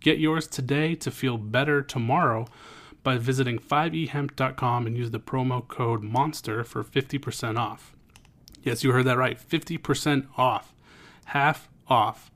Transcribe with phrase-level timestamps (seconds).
[0.00, 2.46] Get yours today to feel better tomorrow
[3.02, 7.94] by visiting 5ehemp.com and use the promo code MONSTER for 50% off.
[8.62, 10.74] Yes, you heard that right 50% off.
[11.26, 12.30] Half off.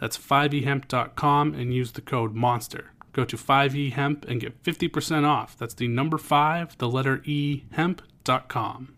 [0.00, 2.92] That's 5ehemp.com and use the code MONSTER.
[3.12, 5.56] Go to 5ehemp and get 50% off.
[5.58, 8.94] That's the number 5, the letter E, hemp.com.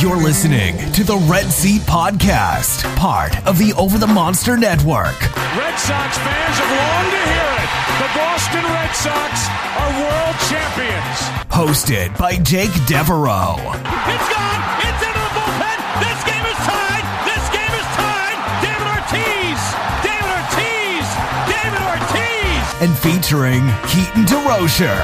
[0.00, 5.18] You're listening to the Red Seat Podcast, part of the Over the Monster Network.
[5.58, 7.70] Red Sox fans have longed to hear it.
[7.98, 11.18] The Boston Red Sox are world champions.
[11.50, 13.58] Hosted by Jake Devereaux.
[13.58, 14.62] It's gone.
[14.86, 15.78] It's into the bullpen.
[15.98, 17.04] This game is tied.
[17.26, 18.38] This game is tied.
[18.62, 19.60] David Ortiz.
[20.06, 21.06] David Ortiz.
[21.50, 22.64] David Ortiz.
[22.86, 24.94] And featuring Keaton DeRocher.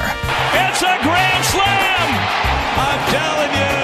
[0.55, 2.07] It's a grand slam.
[2.79, 3.75] I'm telling you,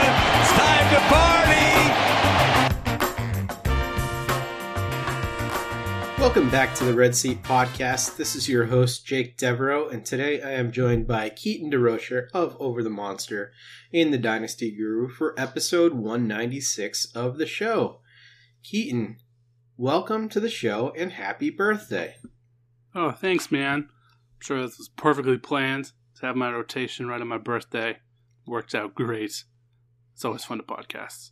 [6.21, 8.15] Welcome back to the Red Seat Podcast.
[8.15, 12.55] This is your host, Jake Devereaux, and today I am joined by Keaton DeRocher of
[12.59, 13.51] Over the Monster
[13.91, 18.01] in the Dynasty Guru for episode 196 of the show.
[18.61, 19.17] Keaton,
[19.77, 22.13] welcome to the show and happy birthday.
[22.93, 23.89] Oh, thanks, man.
[23.89, 27.97] I'm sure this was perfectly planned to have my rotation right on my birthday.
[28.45, 29.43] Worked out great.
[30.13, 31.31] It's always fun to podcast.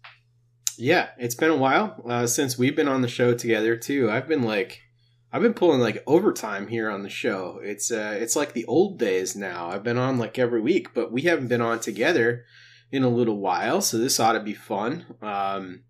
[0.79, 4.09] Yeah, it's been a while uh, since we've been on the show together too.
[4.09, 4.81] I've been like,
[5.29, 7.59] I've been pulling like overtime here on the show.
[7.61, 9.69] It's uh, it's like the old days now.
[9.69, 12.45] I've been on like every week, but we haven't been on together
[12.93, 15.17] in a little while, so this ought to be fun.
[15.21, 15.83] Um,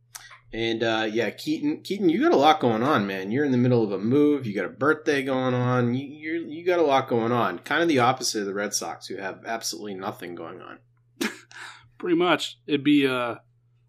[0.51, 3.29] and uh, yeah, Keaton, Keaton, you got a lot going on, man.
[3.29, 4.47] You're in the middle of a move.
[4.47, 5.93] You got a birthday going on.
[5.93, 7.59] You you're, you got a lot going on.
[7.59, 10.79] Kind of the opposite of the Red Sox, who have absolutely nothing going on.
[11.99, 13.35] Pretty much, it'd be uh,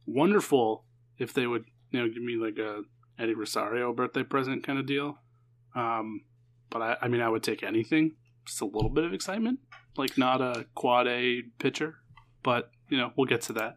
[0.04, 0.84] wonderful
[1.20, 2.82] if they would, you know, give me like a
[3.18, 5.18] Eddie Rosario birthday present kind of deal.
[5.76, 6.22] Um,
[6.70, 8.16] but I, I mean, I would take anything.
[8.46, 9.60] Just a little bit of excitement,
[9.96, 11.96] like not a quad A pitcher,
[12.42, 13.76] but you know, we'll get to that.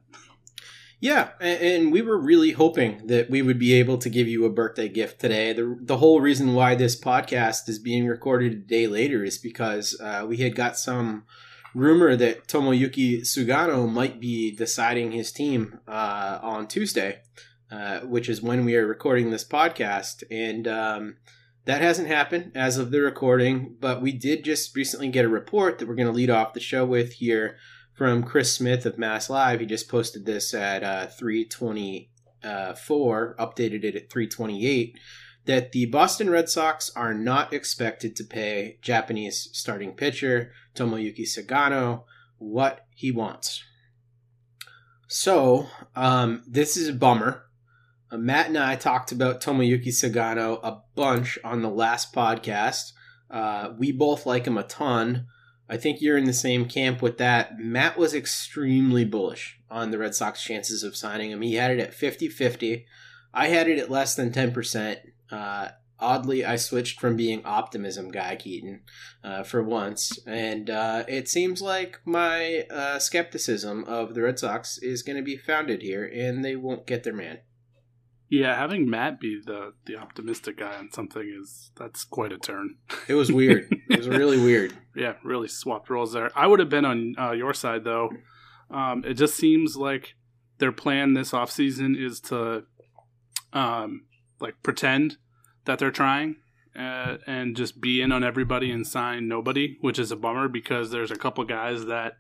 [0.99, 4.49] Yeah, and, we were really hoping that we would be able to give you a
[4.49, 5.51] birthday gift today.
[5.51, 9.99] The the whole reason why this podcast is being recorded a day later is because
[10.01, 11.25] uh, we had got some
[11.73, 17.22] rumor that Tomoyuki Sugano might be deciding his team uh, on Tuesday,
[17.72, 21.16] uh, which is when we are recording this podcast, and um,
[21.66, 23.75] that hasn't happened as of the recording.
[23.79, 26.59] But we did just recently get a report that we're going to lead off the
[26.59, 27.57] show with here
[27.94, 29.59] from Chris Smith of Mass Live.
[29.59, 34.99] He just posted this at uh, 324, updated it at 328,
[35.45, 42.03] that the Boston Red Sox are not expected to pay Japanese starting pitcher Tomoyuki Sugano
[42.37, 43.63] what he wants.
[45.07, 47.45] So, um, this is a bummer.
[48.11, 52.93] Uh, Matt and I talked about Tomoyuki Sugano a bunch on the last podcast.
[53.29, 55.28] Uh, we both like him a ton.
[55.69, 57.57] I think you're in the same camp with that.
[57.59, 61.41] Matt was extremely bullish on the Red Sox chances of signing him.
[61.41, 62.85] He had it at 50 50.
[63.34, 64.97] I had it at less than 10%.
[65.34, 65.70] Uh,
[66.00, 68.82] oddly, I switched from being optimism guy, Keaton,
[69.24, 70.20] uh, for once.
[70.28, 75.24] And uh, it seems like my uh, skepticism of the Red Sox is going to
[75.24, 77.40] be founded here, and they won't get their man.
[78.30, 82.78] Yeah, having Matt be the the optimistic guy on something is that's quite a turn.
[83.08, 83.68] It was weird.
[83.91, 84.74] it was really weird.
[84.96, 86.32] Yeah, really swapped roles there.
[86.35, 88.09] I would have been on uh, your side though.
[88.72, 90.16] Um, it just seems like
[90.58, 92.64] their plan this offseason is to
[93.52, 94.06] um,
[94.40, 95.18] like pretend
[95.65, 96.37] that they're trying
[96.77, 100.91] uh, and just be in on everybody and sign nobody, which is a bummer because
[100.91, 102.13] there's a couple guys that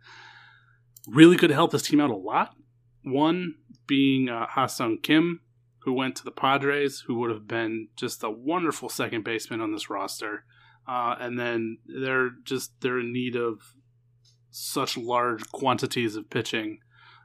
[1.07, 2.55] really could help this team out a lot.
[3.03, 3.55] One
[3.87, 5.41] being uh, Ha-Seong Kim,
[5.79, 9.73] who went to the Padres, who would have been just a wonderful second baseman on
[9.73, 10.45] this roster.
[10.87, 13.73] Uh, and then they're just they're in need of
[14.51, 16.79] such large quantities of pitching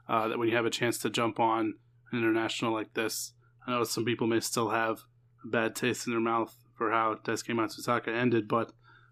[0.07, 1.75] uh, that when you have a chance to jump on
[2.11, 3.33] an international like this,
[3.67, 4.99] I know some people may still have
[5.45, 8.71] bad taste in their mouth for how Daisuke Matsuzaka ended, but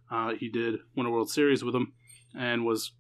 [0.09, 1.93] uh, he did win a World Series with them
[2.37, 2.93] and was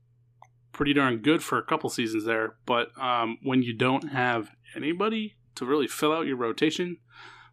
[0.73, 2.55] pretty darn good for a couple seasons there.
[2.65, 6.97] But um, when you don't have anybody to really fill out your rotation,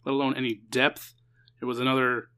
[0.04, 1.14] let alone any depth,
[1.60, 2.28] it was another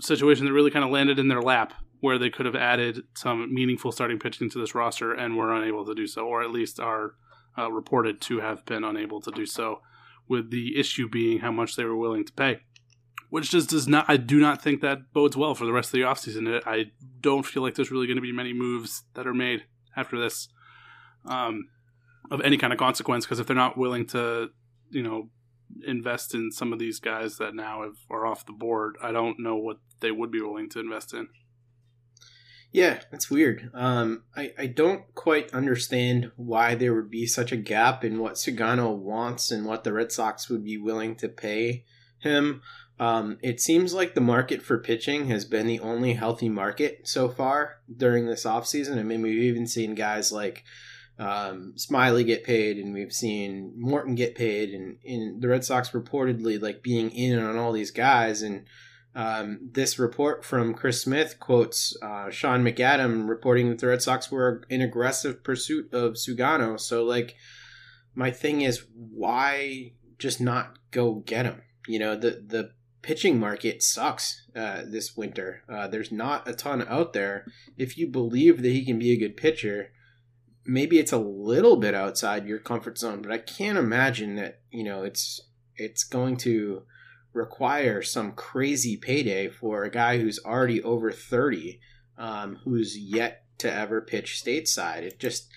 [0.00, 3.54] situation that really kind of landed in their lap where they could have added some
[3.54, 6.80] meaningful starting pitching to this roster and were unable to do so, or at least
[6.80, 7.14] are
[7.56, 9.80] uh, reported to have been unable to do so,
[10.28, 12.60] with the issue being how much they were willing to pay.
[13.34, 15.94] Which just does not, I do not think that bodes well for the rest of
[15.94, 16.62] the offseason.
[16.64, 19.64] I don't feel like there's really going to be many moves that are made
[19.96, 20.46] after this
[21.26, 21.66] um,
[22.30, 24.50] of any kind of consequence because if they're not willing to,
[24.90, 25.30] you know,
[25.84, 29.40] invest in some of these guys that now have, are off the board, I don't
[29.40, 31.26] know what they would be willing to invest in.
[32.70, 33.68] Yeah, that's weird.
[33.74, 38.34] Um, I, I don't quite understand why there would be such a gap in what
[38.34, 41.84] Sugano wants and what the Red Sox would be willing to pay
[42.20, 42.62] him.
[42.98, 47.28] Um, it seems like the market for pitching has been the only healthy market so
[47.28, 48.98] far during this offseason.
[48.98, 50.64] I mean, we've even seen guys like
[51.18, 55.90] um, Smiley get paid, and we've seen Morton get paid, and, and the Red Sox
[55.90, 58.42] reportedly like being in on all these guys.
[58.42, 58.66] And
[59.14, 64.30] um, this report from Chris Smith quotes uh, Sean McAdam reporting that the Red Sox
[64.30, 66.78] were in aggressive pursuit of Sugano.
[66.78, 67.34] So, like,
[68.14, 71.62] my thing is, why just not go get him?
[71.86, 72.70] You know, the the
[73.04, 75.62] pitching market sucks uh, this winter.
[75.68, 77.44] Uh, there's not a ton out there.
[77.76, 79.90] If you believe that he can be a good pitcher,
[80.64, 84.82] maybe it's a little bit outside your comfort zone, but I can't imagine that you
[84.82, 85.40] know it's
[85.76, 86.84] it's going to
[87.34, 91.80] require some crazy payday for a guy who's already over 30
[92.16, 95.48] um, who's yet to ever pitch stateside it just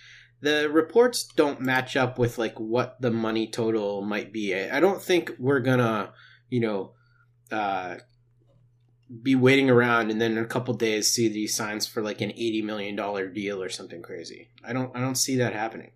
[0.41, 5.01] the reports don't match up with like what the money total might be i don't
[5.01, 6.11] think we're gonna
[6.49, 6.93] you know
[7.51, 7.95] uh,
[9.23, 12.21] be waiting around and then in a couple days see that he signs for like
[12.21, 15.91] an 80 million dollar deal or something crazy i don't i don't see that happening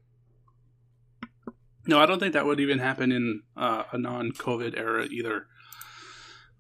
[1.86, 5.48] no i don't think that would even happen in uh, a non-covid era either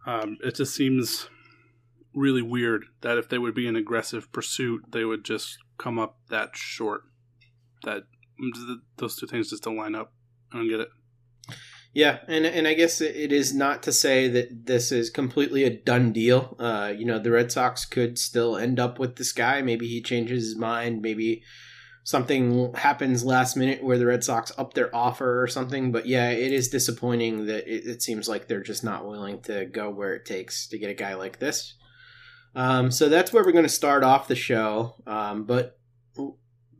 [0.05, 1.29] um, it just seems
[2.13, 6.17] really weird that if they would be an aggressive pursuit, they would just come up
[6.29, 7.03] that short.
[7.83, 8.03] That
[8.97, 10.13] those two things just don't line up.
[10.51, 10.89] I don't get it.
[11.93, 15.69] Yeah, and and I guess it is not to say that this is completely a
[15.69, 16.55] done deal.
[16.57, 19.61] Uh, you know, the Red Sox could still end up with this guy.
[19.61, 21.01] Maybe he changes his mind.
[21.01, 21.43] Maybe
[22.03, 25.91] something happens last minute where the Red Sox up their offer or something.
[25.91, 29.65] But yeah, it is disappointing that it, it seems like they're just not willing to
[29.65, 31.75] go where it takes to get a guy like this.
[32.55, 34.95] Um, so that's where we're going to start off the show.
[35.05, 35.77] Um, but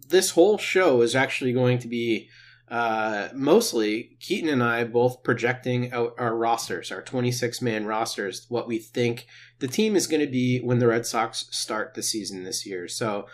[0.08, 2.30] this whole show is actually going to be
[2.72, 8.66] uh, mostly Keaton and I both projecting out our rosters, our 26 man rosters, what
[8.66, 9.28] we think
[9.60, 12.88] the team is going to be when the Red Sox start the season this year.
[12.88, 13.28] So,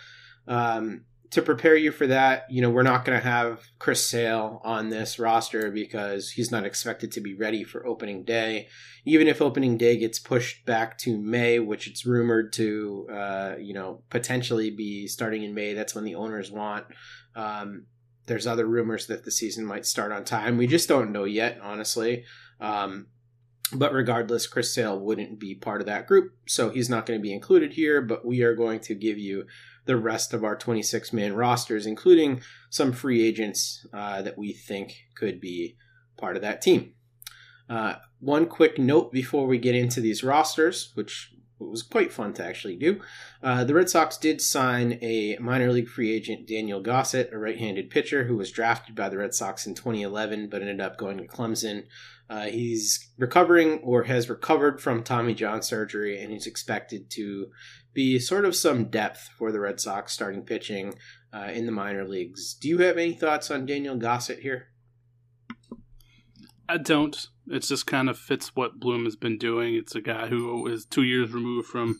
[0.47, 4.61] um, to prepare you for that, you know, we're not going to have Chris Sale
[4.63, 8.69] on this roster because he's not expected to be ready for opening day.
[9.05, 13.73] Even if opening day gets pushed back to May, which it's rumored to, uh, you
[13.73, 16.85] know, potentially be starting in May, that's when the owners want.
[17.35, 17.87] Um,
[18.27, 20.57] there's other rumors that the season might start on time.
[20.57, 22.25] We just don't know yet, honestly.
[22.59, 23.07] Um,
[23.73, 27.23] but regardless, Chris Sale wouldn't be part of that group, so he's not going to
[27.23, 28.01] be included here.
[28.01, 29.45] But we are going to give you
[29.85, 34.95] the rest of our 26 man rosters, including some free agents uh, that we think
[35.15, 35.75] could be
[36.17, 36.93] part of that team.
[37.69, 42.45] Uh, one quick note before we get into these rosters, which was quite fun to
[42.45, 43.01] actually do.
[43.41, 47.57] Uh, the Red Sox did sign a minor league free agent, Daniel Gossett, a right
[47.57, 51.17] handed pitcher who was drafted by the Red Sox in 2011 but ended up going
[51.17, 51.83] to Clemson.
[52.29, 57.47] Uh, he's recovering or has recovered from Tommy John surgery, and he's expected to
[57.93, 60.93] be sort of some depth for the Red Sox starting pitching
[61.33, 62.53] uh, in the minor leagues.
[62.53, 64.67] Do you have any thoughts on Daniel Gossett here?
[66.67, 67.27] I don't.
[67.49, 69.75] It just kind of fits what Bloom has been doing.
[69.75, 71.99] It's a guy who is two years removed from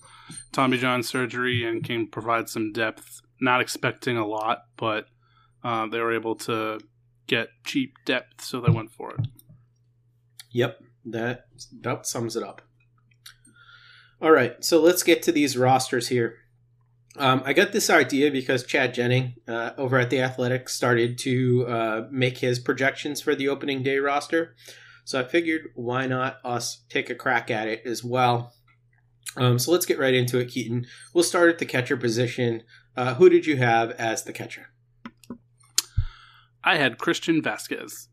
[0.52, 3.22] Tommy John surgery and can provide some depth.
[3.40, 5.06] Not expecting a lot, but
[5.64, 6.80] uh, they were able to
[7.28, 9.28] get cheap depth, so they went for it.
[10.52, 11.46] Yep, that
[11.80, 12.62] about sums it up.
[14.22, 16.38] All right, so let's get to these rosters here.
[17.18, 21.66] Um, I got this idea because Chad Jennings uh, over at the Athletic started to
[21.68, 24.56] uh, make his projections for the opening day roster.
[25.08, 28.52] So I figured, why not us take a crack at it as well?
[29.38, 30.86] Um, so let's get right into it, Keaton.
[31.14, 32.64] We'll start at the catcher position.
[32.94, 34.74] Uh, who did you have as the catcher?
[36.62, 38.08] I had Christian Vázquez.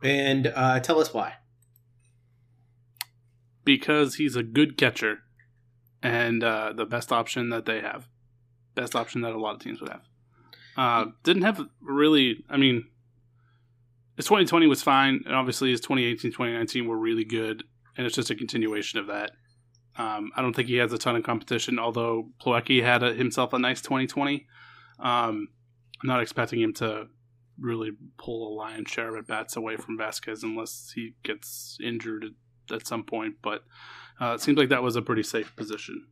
[0.00, 1.32] And uh, tell us why.
[3.64, 5.24] Because he's a good catcher
[6.04, 8.06] and uh, the best option that they have.
[8.76, 10.02] Best option that a lot of teams would have.
[10.76, 12.84] Uh, didn't have really, I mean,
[14.16, 17.64] his 2020 was fine, and obviously his 2018 2019 were really good,
[17.96, 19.32] and it's just a continuation of that.
[19.96, 23.52] Um, I don't think he has a ton of competition, although Plawecki had a, himself
[23.52, 24.46] a nice 2020.
[24.98, 25.48] Um,
[26.02, 27.08] I'm not expecting him to
[27.58, 32.24] really pull a lion's share of at bats away from Vázquez unless he gets injured
[32.24, 33.36] at, at some point.
[33.42, 33.62] But
[34.20, 36.06] uh, it seems like that was a pretty safe position.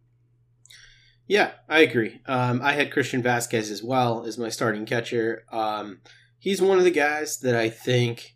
[1.27, 2.21] Yeah, I agree.
[2.27, 5.45] Um, I had Christian Vázquez as well as my starting catcher.
[5.51, 6.01] Um,
[6.43, 8.35] he's one of the guys that I think,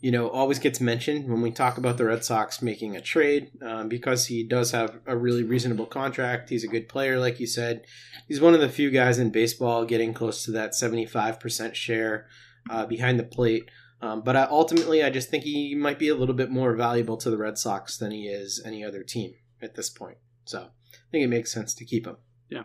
[0.00, 3.50] you know, always gets mentioned when we talk about the Red Sox making a trade
[3.60, 6.50] um, because he does have a really reasonable contract.
[6.50, 7.84] He's a good player, like you said.
[8.28, 12.28] He's one of the few guys in baseball getting close to that 75% share
[12.70, 13.68] uh, behind the plate.
[14.00, 17.16] Um, but I, ultimately, I just think he might be a little bit more valuable
[17.16, 20.18] to the Red Sox than he is any other team at this point.
[20.44, 22.16] So I think it makes sense to keep him.
[22.48, 22.62] Yeah.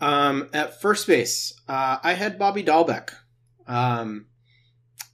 [0.00, 3.10] Um, at first base, uh, I had Bobby Dalbec.
[3.66, 4.26] Um,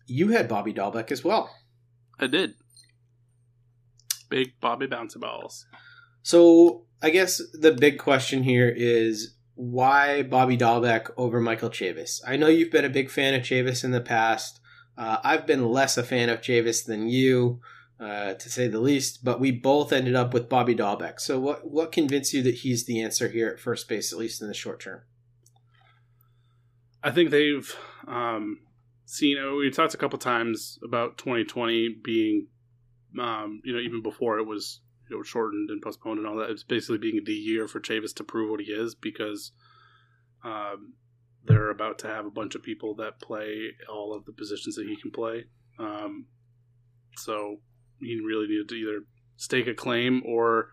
[0.07, 1.51] you had Bobby Dalbec as well.
[2.19, 2.55] I did.
[4.29, 5.67] Big Bobby bouncy balls.
[6.23, 12.21] So I guess the big question here is why Bobby Dalbec over Michael Chavis?
[12.27, 14.61] I know you've been a big fan of Chavis in the past.
[14.97, 17.61] Uh, I've been less a fan of Chavis than you,
[17.99, 21.21] uh, to say the least, but we both ended up with Bobby Dalbec.
[21.21, 24.41] So, what what convinced you that he's the answer here at first base, at least
[24.41, 25.03] in the short term?
[27.03, 27.75] I think they've
[28.07, 28.61] um,
[29.07, 29.39] seen.
[29.39, 32.49] Uh, we talked a couple times about 2020 being,
[33.19, 36.51] um, you know, even before it was you know shortened and postponed and all that.
[36.51, 39.53] It's basically being the year for Chavis to prove what he is because
[40.45, 40.95] um,
[41.45, 44.87] they're about to have a bunch of people that play all of the positions that
[44.87, 45.45] he can play.
[45.79, 46.27] Um,
[47.17, 47.57] so
[47.99, 49.01] he really needed to either
[49.37, 50.69] stake a claim or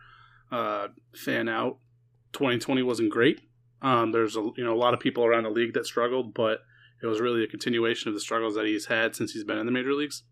[0.51, 1.79] uh, fan out.
[2.34, 3.41] 2020 wasn't great.
[3.81, 6.60] Um, there's a you know a lot of people around the league that struggled, but
[7.01, 9.65] it was really a continuation of the struggles that he's had since he's been in
[9.65, 10.24] the major leagues.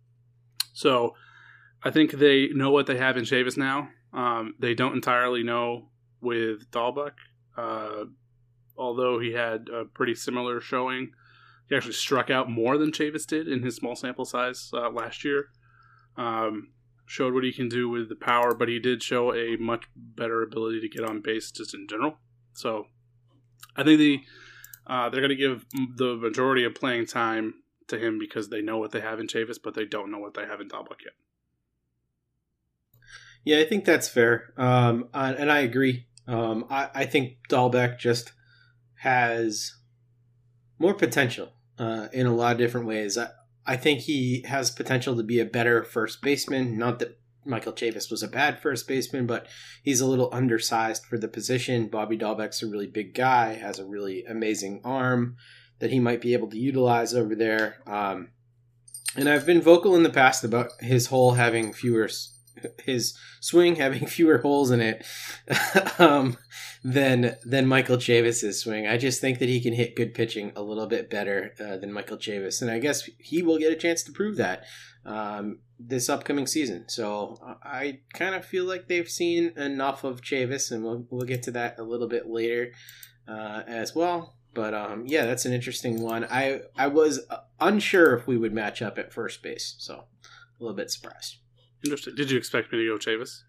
[0.74, 1.14] So
[1.84, 3.90] I think they know what they have in Chavis now.
[4.14, 5.90] Um, they don't entirely know
[6.22, 7.12] with Dalbec.
[7.56, 8.06] Uh,
[8.78, 11.12] although he had a pretty similar showing.
[11.70, 15.24] He actually struck out more than Chavis did in his small sample size uh, last
[15.24, 15.48] year.
[16.18, 16.70] Um,
[17.06, 20.42] showed what he can do with the power, but he did show a much better
[20.44, 22.18] ability to get on base just in general.
[22.54, 22.88] So
[23.76, 24.22] I think the
[24.88, 27.56] uh, they're going to give the majority of playing time
[27.88, 30.34] to him because they know what they have in Chavis, but they don't know what
[30.34, 31.14] they have in Dalbec yet.
[33.44, 36.08] Yeah, I think that's fair, um, and I agree.
[36.28, 38.32] Um, I, I think Dalbec just–
[39.06, 39.76] has
[40.80, 43.20] more potential uh, in a lot of different ways.
[43.20, 43.30] I,
[43.66, 46.78] I think he has potential to be a better first baseman.
[46.78, 49.48] Not that Michael Chavis was a bad first baseman, but
[49.84, 51.88] he's a little undersized for the position.
[51.88, 55.38] Bobby Dalbec's a really big guy, has a really amazing arm
[55.80, 57.78] that he might be able to utilize over there.
[57.86, 58.30] Um,
[59.16, 62.10] and I've been vocal in the past about his hole having fewer
[62.84, 65.06] his swing having fewer holes in it
[66.00, 66.38] um,
[66.84, 68.88] than than Michael Chavis's swing.
[68.88, 71.94] I just think that he can hit good pitching a little bit better uh, than
[71.94, 74.64] Michael Chavis, and I guess he will get a chance to prove that
[75.06, 76.86] um, this upcoming season.
[76.88, 81.44] So I kind of feel like they've seen enough of Chavis, and we'll we'll get
[81.44, 82.72] to that a little bit later
[83.28, 84.36] uh, as well.
[84.54, 86.26] But um, yeah, that's an interesting one.
[86.26, 87.20] I I was
[87.60, 91.38] unsure if we would match up at first base, so a little bit surprised.
[91.84, 92.16] Interesting.
[92.16, 93.42] Did you expect me to go Chavis?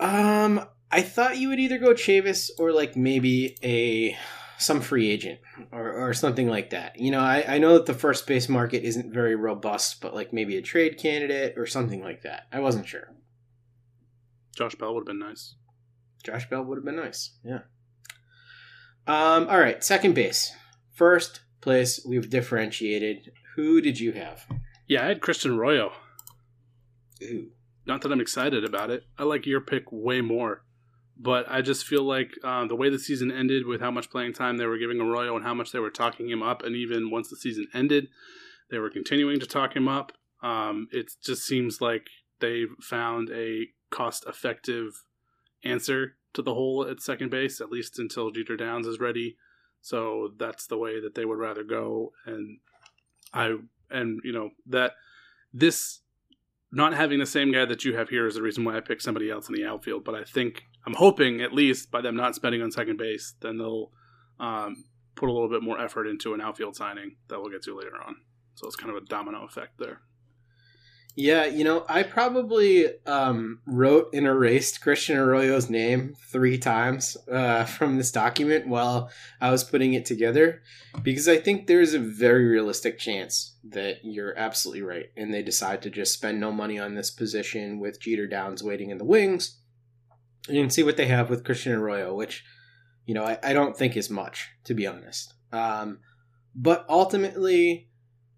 [0.00, 4.16] Um, I thought you would either go Chavis or like maybe a
[4.58, 5.40] some free agent
[5.72, 6.98] or, or something like that.
[6.98, 10.32] You know, I, I know that the first base market isn't very robust, but like
[10.32, 12.46] maybe a trade candidate or something like that.
[12.52, 13.14] I wasn't sure.
[14.56, 15.54] Josh Bell would have been nice.
[16.22, 17.36] Josh Bell would have been nice.
[17.44, 17.60] Yeah.
[19.06, 19.48] Um.
[19.48, 19.82] All right.
[19.84, 20.52] Second base.
[20.92, 23.32] First place we've differentiated.
[23.56, 24.46] Who did you have?
[24.86, 25.92] Yeah, I had Christian Arroyo.
[27.22, 27.50] Ooh.
[27.86, 29.04] Not that I'm excited about it.
[29.18, 30.63] I like your pick way more.
[31.16, 34.32] But I just feel like uh, the way the season ended, with how much playing
[34.32, 37.10] time they were giving Arroyo and how much they were talking him up, and even
[37.10, 38.08] once the season ended,
[38.70, 40.12] they were continuing to talk him up.
[40.42, 42.08] Um, it just seems like
[42.40, 45.04] they've found a cost effective
[45.62, 49.36] answer to the hole at second base, at least until Jeter Downs is ready.
[49.80, 52.12] So that's the way that they would rather go.
[52.26, 52.58] And
[53.32, 53.56] I,
[53.90, 54.92] and you know, that
[55.52, 56.00] this
[56.72, 59.02] not having the same guy that you have here is the reason why I picked
[59.02, 60.04] somebody else in the outfield.
[60.04, 63.58] But I think I'm hoping at least by them not spending on second base, then
[63.58, 63.90] they'll
[64.38, 67.76] um, put a little bit more effort into an outfield signing that we'll get to
[67.76, 68.16] later on.
[68.54, 70.00] So it's kind of a domino effect there.
[71.16, 77.64] Yeah, you know, I probably um, wrote and erased Christian Arroyo's name three times uh,
[77.64, 79.10] from this document while
[79.40, 80.62] I was putting it together
[81.04, 85.82] because I think there's a very realistic chance that you're absolutely right and they decide
[85.82, 89.60] to just spend no money on this position with Jeter Downs waiting in the wings
[90.48, 92.44] and see what they have with Christian Arroyo, which,
[93.06, 95.34] you know, I, I don't think is much, to be honest.
[95.52, 96.00] Um,
[96.54, 97.88] but ultimately,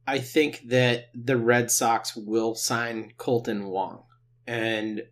[0.06, 4.04] I think that the Red Sox will sign Kolten Wong.
[4.46, 5.02] And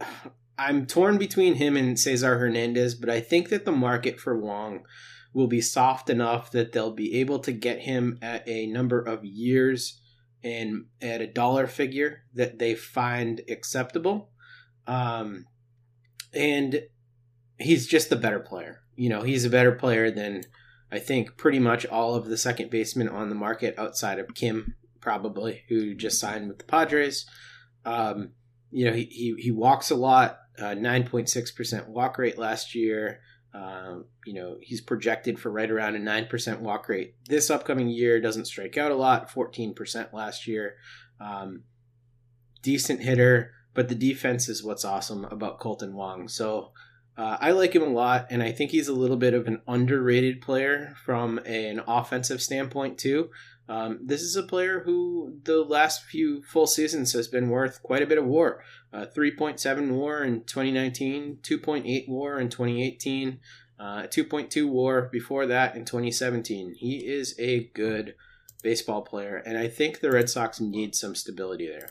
[0.58, 4.84] I'm torn between him and Cesar Hernandez, but I think that the market for Wong
[5.32, 9.24] will be soft enough that they'll be able to get him at a number of
[9.24, 10.00] years
[10.44, 14.30] and at a dollar figure that they find acceptable.
[14.86, 15.46] Um,
[16.32, 16.82] and
[17.58, 18.80] he's just the better player.
[18.96, 20.42] You know, he's a better player than
[20.90, 24.74] I think pretty much all of the second basemen on the market outside of Kim,
[25.00, 27.26] probably, who just signed with the Padres.
[27.84, 28.32] Um,
[28.70, 33.20] you know, he, he, he walks a lot, uh, 9.6% walk rate last year.
[33.54, 38.20] Um, you know, he's projected for right around a 9% walk rate this upcoming year.
[38.20, 40.76] Doesn't strike out a lot, 14% last year.
[41.20, 41.64] Um,
[42.62, 46.28] decent hitter, but the defense is what's awesome about Kolten Wong.
[46.28, 46.72] So,
[47.16, 49.60] uh, I like him a lot, and I think he's a little bit of an
[49.68, 53.30] underrated player from an offensive standpoint too.
[53.68, 58.02] Um, this is a player who the last few full seasons has been worth quite
[58.02, 58.62] a bit of WAR.
[58.92, 63.38] Uh, 3.7 WAR in 2019, 2.8 WAR in 2018,
[63.78, 66.74] uh, 2.2 WAR before that in 2017.
[66.78, 68.14] He is a good
[68.62, 71.90] baseball player, and I think the Red Sox need some stability there.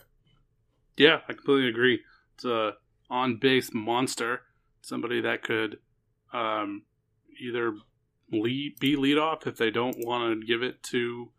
[1.02, 2.02] Yeah, I completely agree.
[2.36, 2.74] It's a
[3.10, 4.42] on base monster
[4.84, 5.80] somebody that could
[6.32, 6.84] um,
[7.42, 7.74] either
[8.32, 11.32] lead, be lead off if they don't want to give it to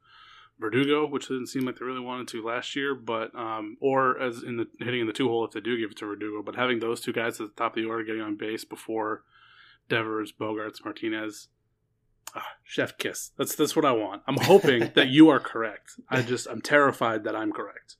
[0.59, 4.43] Verdugo, which didn't seem like they really wanted to last year, but um, or as
[4.43, 6.43] in the hitting in the two hole if they do give it to Verdugo.
[6.43, 9.23] But having those two guys at the top of the order getting on base before
[9.89, 11.47] Devers, Bogaerts, Martinez,
[12.35, 13.31] ah, chef kiss.
[13.39, 14.23] That's that's what I want.
[14.27, 15.93] I'm hoping that you are correct.
[16.11, 17.97] I just I'm terrified that I'm correct.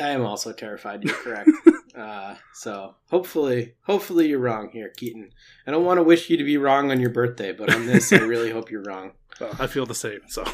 [0.00, 1.50] I am also terrified you're correct.
[1.96, 5.30] uh, so hopefully, hopefully you're wrong here, Keaton.
[5.66, 8.12] I don't want to wish you to be wrong on your birthday, but on this,
[8.12, 9.12] I really hope you're wrong.
[9.40, 10.20] Well, I feel the same.
[10.28, 10.44] So,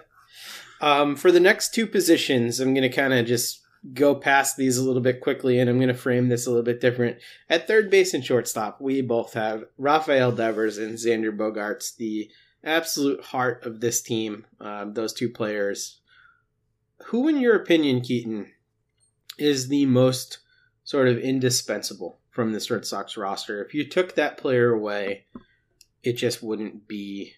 [0.80, 3.60] um, for the next two positions, I'm going to kind of just
[3.94, 6.64] go past these a little bit quickly, and I'm going to frame this a little
[6.64, 7.18] bit different.
[7.48, 12.30] At third base and shortstop, we both have Rafael Devers and Xander Bogaerts, the
[12.62, 14.46] absolute heart of this team.
[14.60, 15.99] Um, those two players
[17.10, 18.52] who, in your opinion, Keaton,
[19.36, 20.38] is the most
[20.84, 23.64] sort of indispensable from this Red Sox roster?
[23.64, 25.26] If you took that player away,
[26.04, 27.34] it just wouldn't be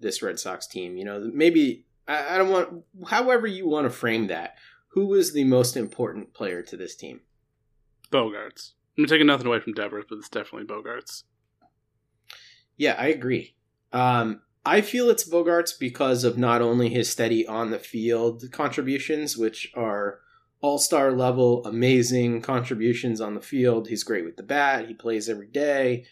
[0.00, 0.96] this Red Sox team.
[0.96, 4.56] You know, maybe I, I don't want, however you want to frame that.
[4.88, 7.20] Who is the most important player to this team?
[8.10, 8.72] Bogaerts.
[8.98, 11.22] I'm taking nothing away from Devers, but it's definitely Bogaerts.
[12.76, 13.54] Yeah, I agree.
[13.92, 19.36] Um, I feel it's Bogaerts because of not only his steady on the field contributions,
[19.36, 20.20] which are
[20.60, 23.88] all star level, amazing contributions on the field.
[23.88, 24.88] He's great with the bat.
[24.88, 26.06] He plays every day.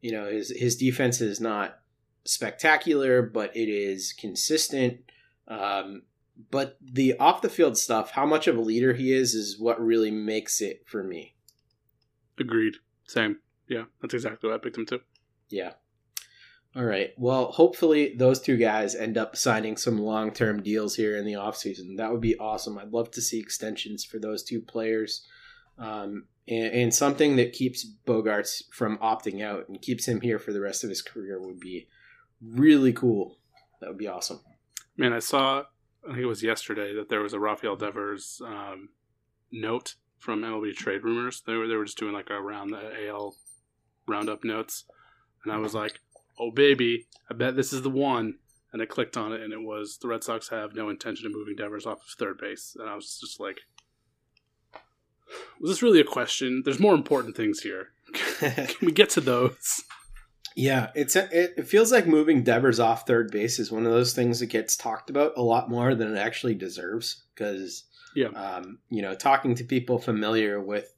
[0.00, 1.78] You know, his his defense is not
[2.24, 5.00] spectacular, but it is consistent.
[5.46, 6.02] Um,
[6.50, 9.80] but the off the field stuff, how much of a leader he is, is what
[9.80, 11.36] really makes it for me.
[12.38, 12.74] Agreed.
[13.06, 13.38] Same.
[13.68, 15.00] Yeah, that's exactly what I picked him too.
[15.48, 15.74] Yeah.
[16.74, 17.10] All right.
[17.18, 21.98] Well, hopefully those two guys end up signing some long-term deals here in the offseason.
[21.98, 22.78] That would be awesome.
[22.78, 25.26] I'd love to see extensions for those two players.
[25.78, 30.52] Um, and, and, something that keeps Bogaerts from opting out and keeps him here for
[30.52, 31.88] the rest of his career would be
[32.42, 33.38] really cool.
[33.80, 34.40] That would be awesome.
[34.96, 35.64] Man, I saw,
[36.04, 38.90] I think it was yesterday, that there was a Rafael Devers um,
[39.50, 41.42] note from MLB Trade Rumors.
[41.46, 43.34] They were, they were just doing like a round the AL
[44.06, 44.84] roundup notes.
[45.44, 46.00] And I was like,
[46.42, 48.38] oh baby, I bet this is the one.
[48.72, 51.32] and I clicked on it, and it was the Red Sox have no intention of
[51.32, 53.60] moving Devers off of third base, and I was just like,
[55.60, 56.62] was this really a question?
[56.64, 57.88] There's more important things here.
[58.38, 59.82] Can we get to those?
[60.56, 64.12] Yeah, it's it, it feels like moving Devers off third base is one of those
[64.12, 67.24] things that gets talked about a lot more than it actually deserves.
[67.34, 70.92] Because, yeah, um, you know, talking to people familiar with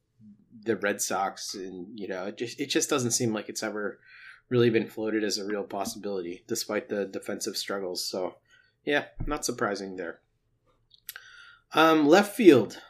[0.64, 4.00] the Red Sox, and you know, it just it just doesn't seem like it's ever
[4.48, 8.04] really been floated as a real possibility, despite the defensive struggles.
[8.04, 8.36] So,
[8.84, 10.20] yeah, not surprising there.
[11.72, 12.80] Um, left field.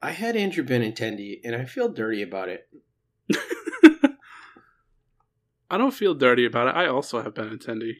[0.00, 2.68] I had Andrew Benintendi, and I feel dirty about it.
[5.70, 6.76] I don't feel dirty about it.
[6.76, 7.96] I also have Benintendi.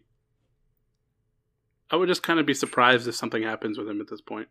[1.91, 4.49] I would just kind of be surprised if something happens with him at this point.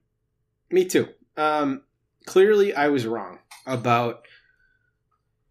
[0.72, 1.08] Me too.
[1.38, 1.84] Um,
[2.26, 4.26] clearly, I was wrong about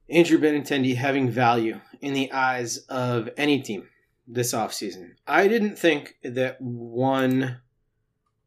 [0.09, 3.89] Andrew Benintendi having value in the eyes of any team
[4.27, 5.13] this offseason.
[5.27, 7.61] I didn't think that one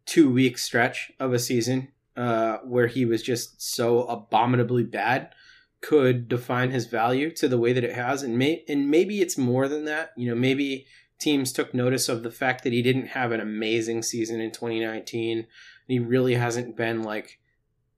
[0.05, 5.33] two week stretch of a season uh, where he was just so abominably bad
[5.81, 8.23] could define his value to the way that it has.
[8.23, 10.11] And may and maybe it's more than that.
[10.17, 10.85] You know maybe
[11.19, 15.45] teams took notice of the fact that he didn't have an amazing season in 2019
[15.87, 17.39] he really hasn't been like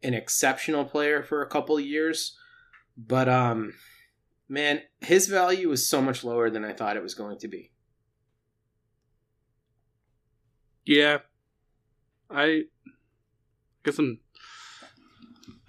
[0.01, 2.35] an exceptional player for a couple years
[3.07, 3.73] but um
[4.49, 7.71] man his value was so much lower than i thought it was going to be
[10.85, 11.19] yeah
[12.29, 12.63] i
[13.83, 14.19] guess i'm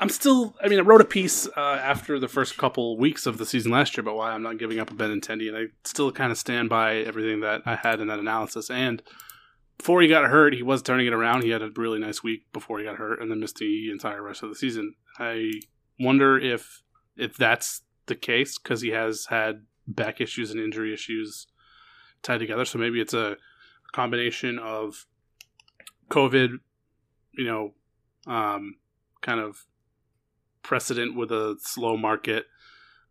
[0.02, 0.56] I'm still.
[0.60, 3.70] I mean, I wrote a piece uh, after the first couple weeks of the season
[3.70, 6.38] last year about why I'm not giving up a Benintendi, and I still kind of
[6.38, 8.68] stand by everything that I had in that analysis.
[8.68, 9.00] And
[9.78, 11.44] before he got hurt, he was turning it around.
[11.44, 14.20] He had a really nice week before he got hurt, and then missed the entire
[14.20, 14.96] rest of the season.
[15.20, 15.52] I
[16.00, 16.82] wonder if
[17.16, 21.46] if that's the case because he has had back issues and injury issues
[22.22, 22.64] tied together.
[22.64, 23.36] So maybe it's a
[23.92, 25.06] combination of
[26.10, 26.58] COVID,
[27.32, 27.74] you know,
[28.26, 28.76] um,
[29.20, 29.66] kind of
[30.62, 32.46] precedent with a slow market.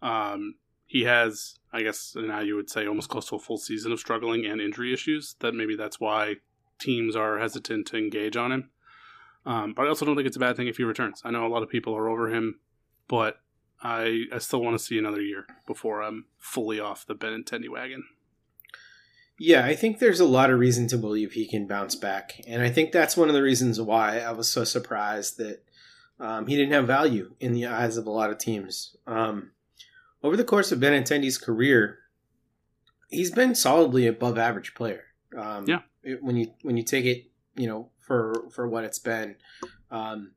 [0.02, 3.92] Um, he has, I guess, now you would say almost close to a full season
[3.92, 5.36] of struggling and injury issues.
[5.40, 6.36] That maybe that's why
[6.80, 8.70] teams are hesitant to engage on him.
[9.46, 11.22] Um, but I also don't think it's a bad thing if he returns.
[11.24, 12.60] I know a lot of people are over him,
[13.08, 13.38] but
[13.82, 18.04] I I still want to see another year before I'm fully off the Benintendi wagon.
[19.40, 22.62] Yeah, I think there's a lot of reason to believe he can bounce back, and
[22.62, 25.64] I think that's one of the reasons why I was so surprised that
[26.20, 28.96] um, he didn't have value in the eyes of a lot of teams.
[29.08, 29.52] Um,
[30.22, 31.98] over the course of Benintendi's career,
[33.10, 35.06] he's been solidly above average player.
[35.36, 35.80] Um, yeah.
[36.04, 39.36] It, when you when you take it, you know, for for what it's been.
[39.90, 40.34] Um,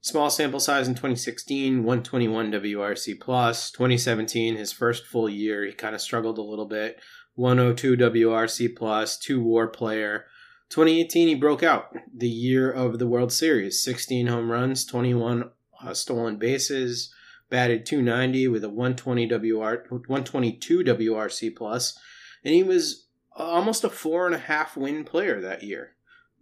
[0.00, 3.70] small sample size in 2016, 121 WRC plus.
[3.70, 7.00] 2017, his first full year, he kind of struggled a little bit.
[7.34, 10.26] 102 WRC plus, two WAR player.
[10.70, 15.50] 2018, he broke out the year of the World Series 16 home runs, 21
[15.82, 17.12] uh, stolen bases,
[17.48, 21.98] batted 290 with a 120 WR, 122 WRC plus,
[22.44, 25.94] and he was almost a four and a half win player that year.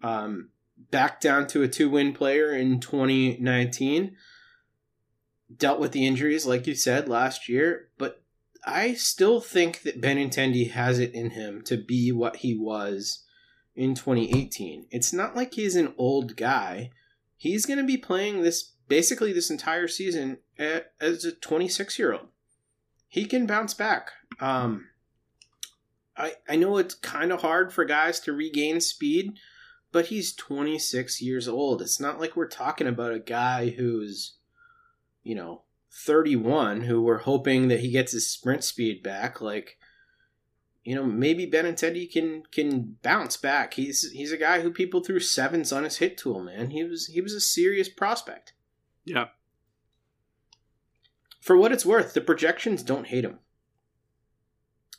[0.02, 0.50] Um,
[0.90, 4.16] back down to a two win player in 2019.
[5.56, 8.22] Dealt with the injuries, like you said, last year, but
[8.66, 13.24] I still think that Benintendi has it in him to be what he was
[13.74, 14.86] in 2018.
[14.90, 16.90] It's not like he's an old guy.
[17.36, 22.28] He's going to be playing this basically this entire season as a 26 year old.
[23.06, 24.10] He can bounce back.
[24.40, 24.88] Um,
[26.16, 29.38] I I know it's kind of hard for guys to regain speed,
[29.92, 31.82] but he's 26 years old.
[31.82, 34.36] It's not like we're talking about a guy who's,
[35.22, 39.40] you know, 31 who we're hoping that he gets his sprint speed back.
[39.40, 39.78] Like
[40.88, 43.74] you know, maybe Benintendi can can bounce back.
[43.74, 46.70] He's he's a guy who people threw sevens on his hit tool, man.
[46.70, 48.54] He was he was a serious prospect.
[49.04, 49.26] Yeah.
[51.42, 53.38] For what it's worth, the projections don't hate him.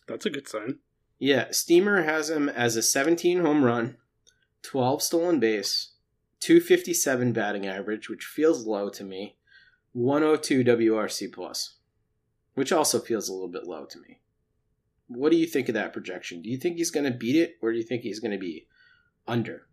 [0.08, 0.78] That's a good sign.
[1.18, 3.98] Yeah, Steamer has him as a 17 home run,
[4.62, 5.94] 12 stolen base,
[6.42, 9.38] 257 batting average, which feels low to me,
[9.94, 11.78] 102 WRC plus,
[12.54, 14.22] which also feels a little bit low to me.
[15.08, 16.42] What do you think of that projection?
[16.42, 18.38] Do you think he's going to beat it, or do you think he's going to
[18.38, 18.68] be
[19.28, 19.68] under?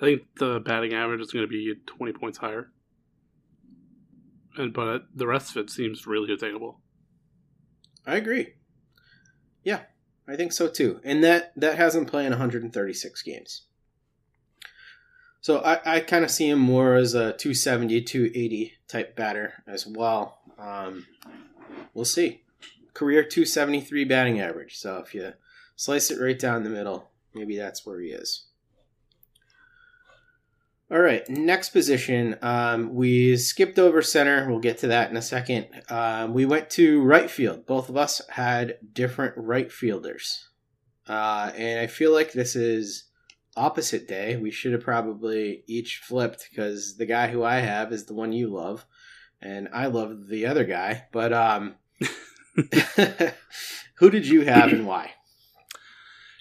[0.00, 2.70] I think the batting average is going to be 20 points higher.
[4.56, 6.80] And but the rest of it seems really attainable.
[8.06, 8.54] I agree.
[9.62, 9.82] Yeah,
[10.28, 11.00] I think so too.
[11.04, 13.62] And that that has him playing 136 games.
[15.40, 19.86] So I, I kind of see him more as a 270, 280 type batter as
[19.86, 20.40] well.
[20.58, 21.06] Um,
[21.94, 22.42] we'll see
[22.94, 24.76] career 273 batting average.
[24.76, 25.34] So if you
[25.76, 27.10] Slice it right down the middle.
[27.34, 28.45] Maybe that's where he is.
[30.88, 32.36] All right, next position.
[32.42, 34.48] Um, we skipped over center.
[34.48, 35.66] We'll get to that in a second.
[35.88, 37.66] Um, we went to right field.
[37.66, 40.48] Both of us had different right fielders.
[41.08, 43.08] Uh, and I feel like this is
[43.56, 44.36] opposite day.
[44.36, 48.32] We should have probably each flipped because the guy who I have is the one
[48.32, 48.86] you love,
[49.42, 51.06] and I love the other guy.
[51.10, 51.74] But um,
[53.96, 55.14] who did you have and why?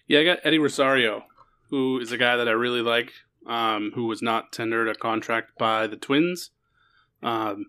[0.07, 1.23] Yeah, I got Eddie Rosario,
[1.71, 3.11] who is a guy that I really like,
[3.45, 6.51] um, who was not tendered a contract by the Twins
[7.21, 7.65] because um,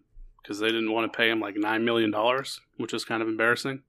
[0.49, 2.15] they didn't want to pay him like $9 million,
[2.77, 3.83] which is kind of embarrassing.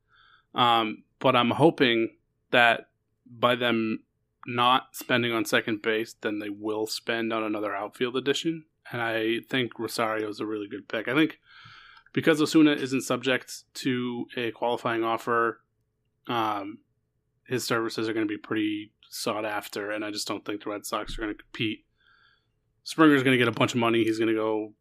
[0.55, 2.15] Um, but I'm hoping
[2.51, 2.89] that
[3.25, 4.03] by them
[4.45, 8.65] not spending on second base, then they will spend on another outfield addition.
[8.91, 11.07] And I think Rosario is a really good pick.
[11.07, 11.39] I think
[12.13, 15.61] because Ozuna isn't subject to a qualifying offer,
[16.27, 16.79] um,
[17.45, 19.91] his services are going to be pretty sought after.
[19.91, 21.85] And I just don't think the Red Sox are going to compete.
[22.83, 24.03] Springer's going to get a bunch of money.
[24.03, 24.73] He's going to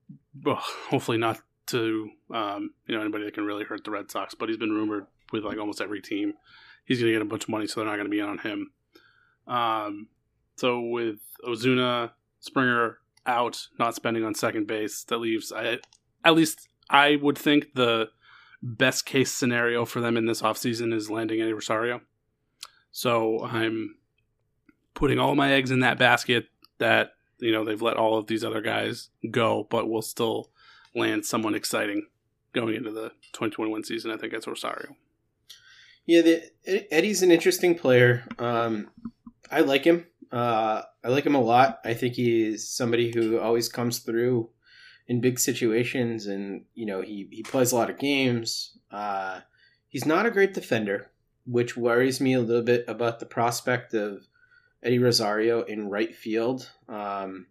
[0.45, 0.55] go,
[0.89, 4.49] hopefully not to um, you know anybody that can really hurt the Red Sox, but
[4.49, 6.35] he's been rumored with like almost every team.
[6.85, 8.39] He's going to get a bunch of money, so they're not going to be on
[8.39, 8.71] him.
[9.49, 10.09] Um,
[10.57, 15.79] so with Ozuna, Springer out, not spending on second base, that leaves I,
[16.25, 18.11] at least I would think the
[18.63, 22.01] best case scenario for them in this offseason is landing Eddie Rosario.
[22.91, 23.97] So I'm
[24.97, 28.43] putting all my eggs in that basket that you know they've let all of these
[28.43, 30.51] other guys go, but will still
[30.97, 32.09] land someone exciting
[32.53, 34.11] going into the 2021 season.
[34.11, 34.97] I think that's Rosario.
[36.07, 38.25] Yeah, the, Eddie's an interesting player.
[38.39, 38.91] Um,
[39.51, 40.07] I like him.
[40.33, 41.81] Uh, I like him a lot.
[41.85, 44.51] I think he's somebody who always comes through
[45.07, 48.79] in big situations, and you know he he plays a lot of games.
[48.91, 49.41] Uh,
[49.89, 51.11] he's not a great defender,
[51.45, 54.27] which worries me a little bit about the prospect of
[54.87, 56.71] Eddie Rosario in right field.
[56.89, 57.47] Um,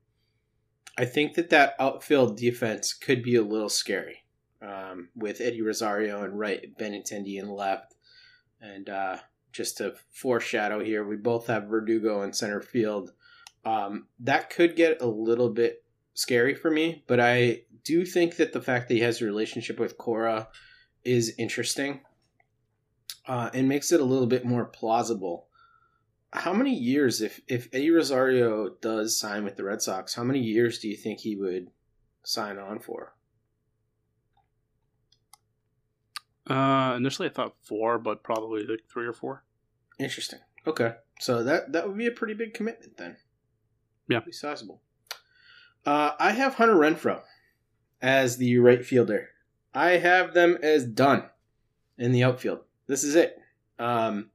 [0.97, 4.23] I think that that outfield defense could be a little scary
[4.61, 7.95] um, with Eddie Rosario and right, Benintendi in left,
[8.61, 9.17] and uh,
[9.51, 13.11] just to foreshadow here, we both have Verdugo in center field.
[13.65, 18.53] Um, that could get a little bit scary for me, but I do think that
[18.53, 20.47] the fact that he has a relationship with Cora
[21.03, 22.01] is interesting
[23.27, 25.47] uh, and makes it a little bit more plausible.
[26.33, 30.39] How many years, if if Eddie Rosario does sign with the Red Sox, how many
[30.39, 31.69] years do you think he would
[32.23, 33.15] sign on for?
[36.47, 39.43] Uh, initially I thought four, but probably like three or four.
[39.97, 40.39] Interesting.
[40.67, 43.17] Okay, so that that would be a pretty big commitment then.
[44.09, 44.81] Yeah, pretty sizable.
[45.85, 47.21] Uh, I have Hunter Renfroe
[48.01, 49.29] as the right fielder.
[49.73, 51.29] I have them as done
[51.97, 52.59] in the outfield.
[52.87, 53.37] This is it.
[53.77, 54.31] Um,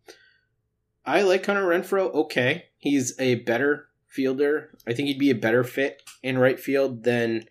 [1.05, 2.15] I like Hunter Renfroe.
[2.15, 4.71] Okay, he's a better fielder.
[4.87, 7.47] I think he'd be a better fit in right field than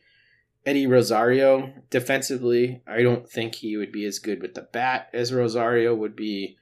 [0.69, 5.33] Eddie Rosario defensively, I don't think he would be as good with the bat as
[5.33, 6.57] Rosario would be.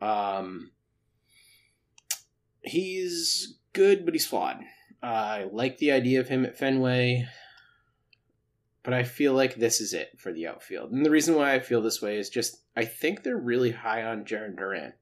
[0.00, 0.70] Um,
[2.62, 4.60] he's good, but he's flawed.
[5.02, 7.26] Uh, I like the idea of him at Fenway,
[8.82, 10.92] but I feel like this is it for the outfield.
[10.92, 14.04] And the reason why I feel this way is just I think they're really high
[14.04, 14.92] on Jarren Duran.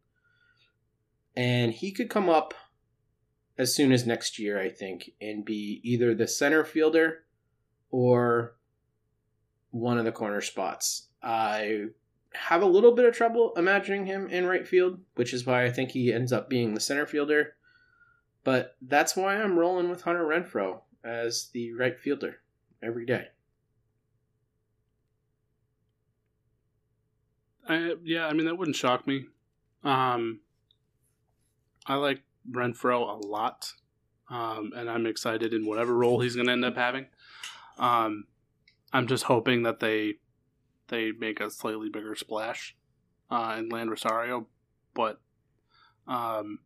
[1.38, 2.53] And he could come up
[3.57, 7.27] as soon as next year, I think, and be either the center fielder
[7.92, 8.57] or
[9.70, 11.11] one of the corner spots.
[11.22, 11.85] I
[12.35, 15.70] have a little bit of trouble imagining him in right field, which is why I
[15.70, 17.55] think he ends up being the center fielder.
[18.42, 22.38] But that's why I'm rolling with Hunter Renfroe as the right fielder
[22.83, 23.29] every day.
[27.68, 29.27] I, yeah, I mean that wouldn't shock me.
[29.85, 30.40] Um,
[31.88, 33.72] I like Renfroe a lot,
[34.31, 37.07] um, and I'm excited in whatever role he's going to end up having.
[37.79, 38.24] Um,
[38.92, 40.16] I'm just hoping that they
[40.88, 42.77] they make a slightly bigger splash
[43.31, 44.46] uh, in land Rosario,
[44.94, 45.20] but
[46.07, 46.61] um,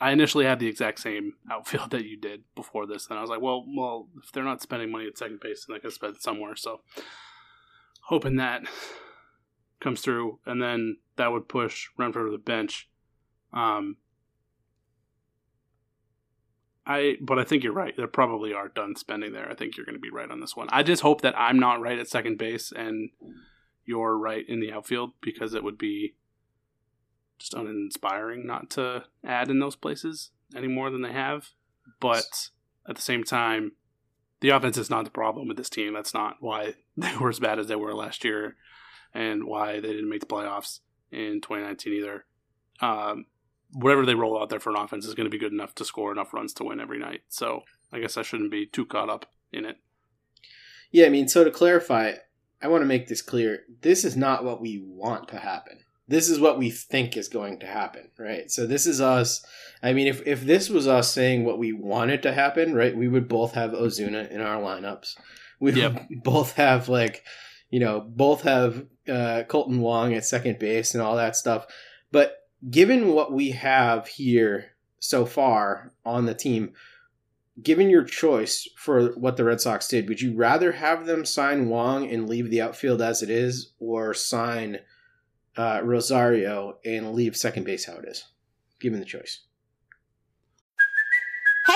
[0.00, 3.30] I initially had the exact same outfield that you did before this, and I was
[3.30, 6.16] like, well, well, if they're not spending money at second base, then they can spend
[6.18, 6.56] somewhere.
[6.56, 6.80] So,
[8.02, 8.62] hoping that
[9.80, 12.88] comes through, and then that would push Renfroe to the bench.
[13.52, 13.96] Um,
[16.86, 17.96] I but I think you're right.
[17.96, 19.48] They probably are done spending there.
[19.50, 20.68] I think you're going to be right on this one.
[20.72, 23.10] I just hope that I'm not right at second base and
[23.84, 26.14] you're right in the outfield because it would be
[27.38, 31.50] just uninspiring not to add in those places any more than they have.
[32.00, 32.50] But
[32.88, 33.72] at the same time,
[34.40, 35.94] the offense is not the problem with this team.
[35.94, 38.56] That's not why they were as bad as they were last year
[39.14, 42.24] and why they didn't make the playoffs in 2019 either.
[42.80, 43.26] Um,
[43.72, 45.84] whatever they roll out there for an offense is going to be good enough to
[45.84, 47.22] score enough runs to win every night.
[47.28, 49.76] So I guess I shouldn't be too caught up in it.
[50.90, 52.14] Yeah, I mean, so to clarify,
[52.60, 53.60] I want to make this clear.
[53.80, 55.80] This is not what we want to happen.
[56.08, 58.50] This is what we think is going to happen, right?
[58.50, 59.44] So this is us.
[59.82, 63.08] I mean, if, if this was us saying what we wanted to happen, right, we
[63.08, 65.16] would both have Ozuna in our lineups.
[65.60, 65.92] We Yep.
[66.10, 67.24] would both have like,
[67.70, 71.66] you know, both have uh, Kolten Wong at second base and all that stuff.
[72.10, 72.36] But
[72.70, 76.72] given what we have here so far on the team,
[77.62, 81.68] given your choice for what the Red Sox did, would you rather have them sign
[81.68, 84.78] Wong and leave the outfield as it is, or sign
[85.56, 88.24] uh, Rosario and leave second base how it is?
[88.80, 89.40] Given the choice.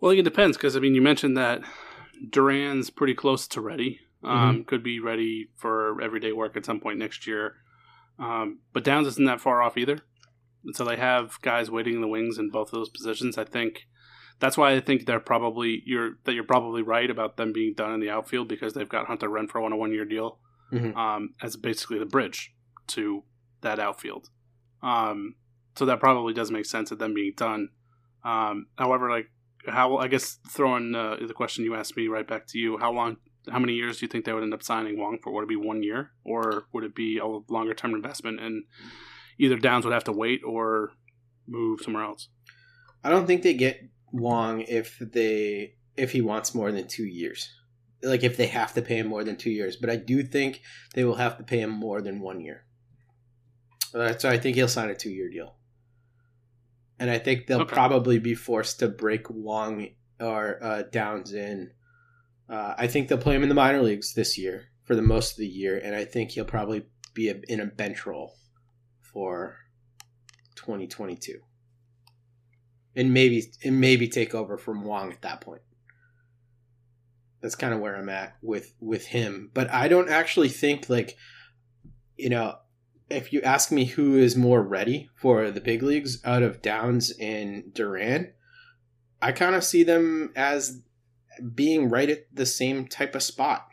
[0.00, 1.62] Well, it depends because I mean, you mentioned that
[2.30, 4.00] Duran's pretty close to ready.
[4.22, 7.54] Um, Could be ready for everyday work at some point next year.
[8.18, 9.98] Um, but Downs isn't that far off either.
[10.64, 13.38] And so they have guys waiting in the wings in both of those positions.
[13.38, 13.86] I think
[14.38, 17.94] that's why I think they're probably you're that you're probably right about them being done
[17.94, 20.38] in the outfield because they've got Hunter Renfroe on a one year deal
[20.70, 20.94] Mhm.
[20.96, 22.54] um, as basically the bridge
[22.88, 23.24] to
[23.62, 24.28] that outfield.
[24.82, 25.34] Um,
[25.76, 27.70] so that probably does make sense of them being done.
[28.22, 29.30] Um, however, like
[29.66, 32.92] how I guess throwing uh, the question you asked me right back to you, how
[32.92, 33.16] long,
[33.50, 35.32] how many years do you think they would end up signing Wong for?
[35.32, 38.40] Would it be one year, or would it be a longer term investment?
[38.40, 38.64] And
[39.38, 40.92] either Downs would have to wait or
[41.46, 42.28] move somewhere else.
[43.02, 43.80] I don't think they get
[44.12, 47.50] Wong if they if he wants more than two years.
[48.02, 50.62] Like if they have to pay him more than two years, but I do think
[50.94, 52.64] they will have to pay him more than one year.
[53.94, 55.56] Uh, so I think he'll sign a two year deal,
[57.00, 57.74] and I think they'll Okay.
[57.74, 59.88] probably be forced to break Wong
[60.20, 61.72] or uh, Downs in.
[62.48, 65.32] Uh, I think they'll play him in the minor leagues this year for the most
[65.32, 66.84] of the year, and I think he'll probably
[67.14, 68.36] be a, in a bench role
[69.00, 69.56] for
[70.56, 71.40] 2022
[72.94, 75.62] and maybe and maybe take over from Wong at that point.
[77.40, 81.16] That's kind of where I'm at with with him, but I don't actually think like
[82.16, 82.56] you know
[83.10, 87.12] if you ask me who is more ready for the big leagues out of Downs
[87.20, 88.32] and Duran,
[89.20, 90.82] I kind of see them as
[91.54, 93.66] being right at the same type of spot.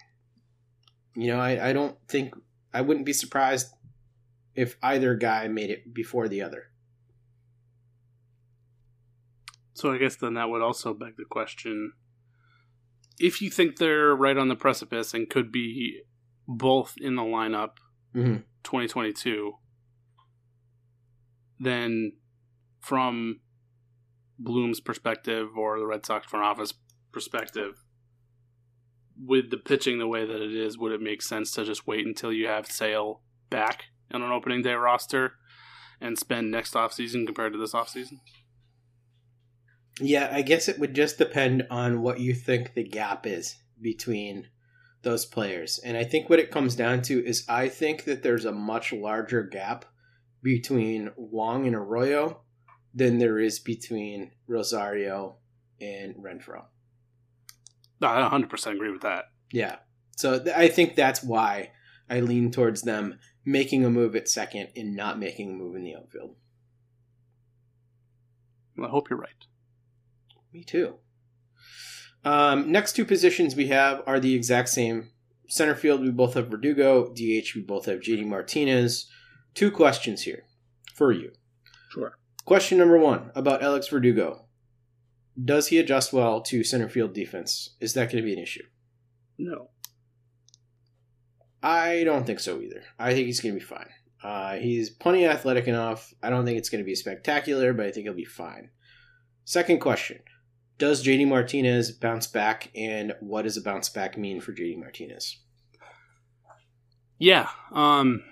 [1.16, 2.34] You know, I, I don't think
[2.74, 3.68] I wouldn't be surprised
[4.56, 6.72] if either guy made it before the other.
[9.74, 11.94] So I guess then that would also beg the question:
[13.20, 16.02] if you think they're right on the precipice and could be
[16.48, 17.78] both in the lineup
[18.16, 18.44] Mhm.
[18.68, 19.54] 2022,
[21.60, 22.12] then
[22.82, 23.40] from
[24.38, 26.74] Bloom's perspective or the Red Sox front office
[27.14, 27.84] perspective,
[29.26, 32.06] with the pitching the way that it is, would it make sense to just wait
[32.06, 35.34] until you have Sale back on an opening day roster
[36.02, 38.20] and spend next offseason compared to this offseason?
[40.00, 44.50] Yeah, I guess it would just depend on what you think the gap is between
[45.08, 45.80] those players.
[45.80, 48.92] And I think what it comes down to is I think that there's a much
[48.92, 49.86] larger gap
[50.44, 52.42] between Wong and Arroyo
[52.94, 55.38] than there is between Rosario
[55.80, 56.66] and Renfroe.
[58.02, 59.26] No, I 100% agree with that.
[59.52, 59.78] Yeah.
[60.18, 61.72] So th- I think that's why
[62.10, 65.84] I lean towards them making a move at second and not making a move in
[65.84, 66.36] the outfield.
[68.76, 69.46] Well, I hope you're right.
[70.54, 70.96] Me too.
[72.28, 75.12] Um, next two positions we have are the exact same.
[75.48, 77.08] Center field, we both have Verdugo.
[77.14, 79.10] DH, we both have JD Martinez.
[79.54, 80.44] Two questions here
[80.94, 81.32] for you.
[81.90, 82.18] Sure.
[82.44, 84.44] Question number one about Alex Verdugo.
[85.42, 87.78] Does he adjust well to center field defense?
[87.80, 88.66] Is that going to be an issue?
[89.38, 89.70] No.
[91.64, 92.84] I don't think so either.
[93.00, 93.90] I think he's going to be fine.
[94.22, 96.14] Uh, he's plenty athletic enough.
[96.22, 98.72] I don't think it's going to be spectacular, but I think he'll be fine.
[99.46, 100.20] Second question
[100.78, 105.40] Does JD Martinez bounce back, and what does a bounce back mean for JD Martinez?
[107.18, 107.50] Yeah.
[107.72, 108.24] Um,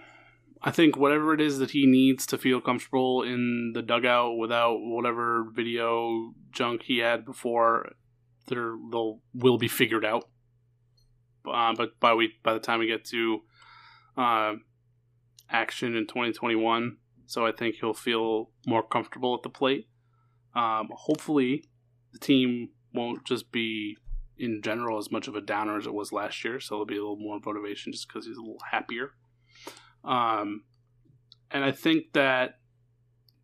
[0.62, 4.78] I think whatever it is that he needs to feel comfortable in the dugout without
[4.80, 7.92] whatever video junk he had before,
[8.48, 10.28] there they'll will be figured out.
[11.48, 13.42] Uh, but by we by the time we get to
[14.18, 14.54] uh,
[15.50, 19.88] action in 2021, so I think he'll feel more comfortable at the plate.
[20.56, 21.70] Um, hopefully,
[22.16, 23.98] the team won't just be
[24.38, 26.96] in general as much of a downer as it was last year, so it'll be
[26.96, 29.12] a little more motivation just because he's a little happier.
[30.06, 30.64] Um,
[31.52, 32.52] and I think that,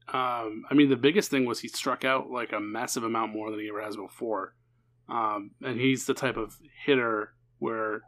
[0.08, 3.52] um, I mean, the biggest thing was he struck out like a massive amount more
[3.52, 4.56] than he ever has before.
[5.10, 8.02] Um, and he's the type of hitter where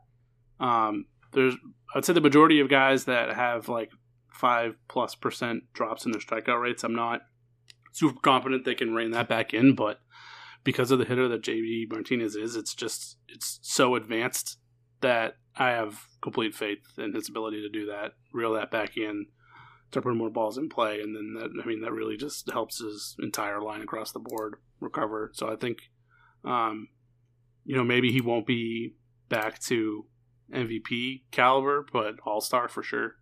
[0.62, 1.56] um, there's,
[1.94, 3.92] I'd say the majority of guys that have like
[4.32, 7.22] five plus percent drops in their strikeout rates, I'm not
[7.92, 10.00] super confident they can rein that back in, but
[10.64, 14.58] because of the hitter that JD Martinez is, it's just it's so advanced
[15.02, 19.28] that I have complete faith in his ability to do that, reel that back in,
[19.92, 22.80] to put more balls in play, and then that I mean that really just helps
[22.80, 25.32] his entire line across the board recover.
[25.34, 25.80] So I think,
[26.44, 26.88] um,
[27.66, 28.96] you know, maybe he won't be
[29.30, 30.06] back to
[30.54, 33.16] MVP caliber, but All Star for sure.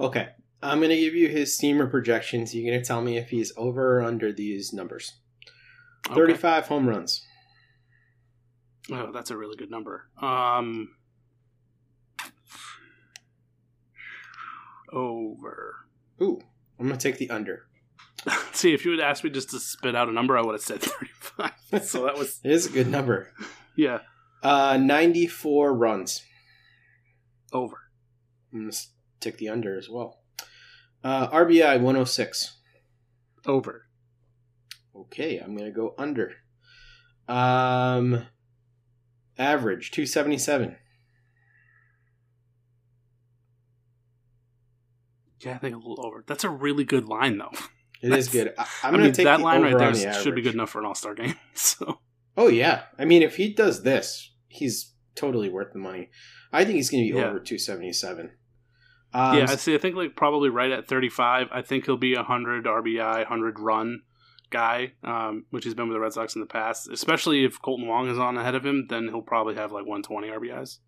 [0.00, 0.28] Okay,
[0.62, 2.54] I'm going to give you his steamer projections.
[2.54, 5.18] You're to tell me if he's over or under these numbers.
[6.06, 6.68] 35 okay.
[6.68, 7.26] home runs.
[8.90, 10.08] Oh, that's a really good number.
[10.20, 10.90] Um,
[14.92, 15.76] over.
[16.22, 16.40] Ooh,
[16.78, 17.66] I'm going to take the under.
[18.52, 20.62] See, if you had asked me just to spit out a number, I would have
[20.62, 21.84] said 35.
[21.84, 22.40] so that was.
[22.44, 23.32] it is a good number.
[23.76, 24.00] Yeah.
[24.42, 26.22] Uh, 94 runs.
[27.52, 27.76] Over.
[28.52, 28.86] I'm going to
[29.20, 30.20] take the under as well.
[31.02, 32.56] Uh, RBI 106.
[33.46, 33.87] Over.
[35.00, 36.32] Okay, I'm gonna go under.
[37.28, 38.26] Um,
[39.38, 40.76] average 277.
[45.40, 46.24] Yeah, I think a little over.
[46.26, 47.52] That's a really good line, though.
[48.00, 48.54] It is good.
[48.58, 50.80] I, am I mean, take that line right there the should be good enough for
[50.80, 51.34] an All Star game.
[51.54, 52.00] So.
[52.36, 56.10] Oh yeah, I mean, if he does this, he's totally worth the money.
[56.52, 57.26] I think he's going to be yeah.
[57.26, 58.30] over 277.
[59.12, 59.74] Um, yeah, I see.
[59.74, 61.48] I think like probably right at 35.
[61.50, 64.02] I think he'll be a 100 RBI, 100 run
[64.50, 66.88] guy, um, which he's been with the Red Sox in the past.
[66.88, 70.28] Especially if Kolten Wong is on ahead of him, then he'll probably have like 120
[70.28, 70.78] RBIs.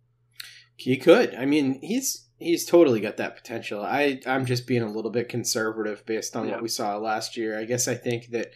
[0.75, 1.35] He could.
[1.35, 3.81] I mean, he's he's totally got that potential.
[3.81, 6.53] I I'm just being a little bit conservative based on yeah.
[6.53, 7.59] what we saw last year.
[7.59, 8.51] I guess I think that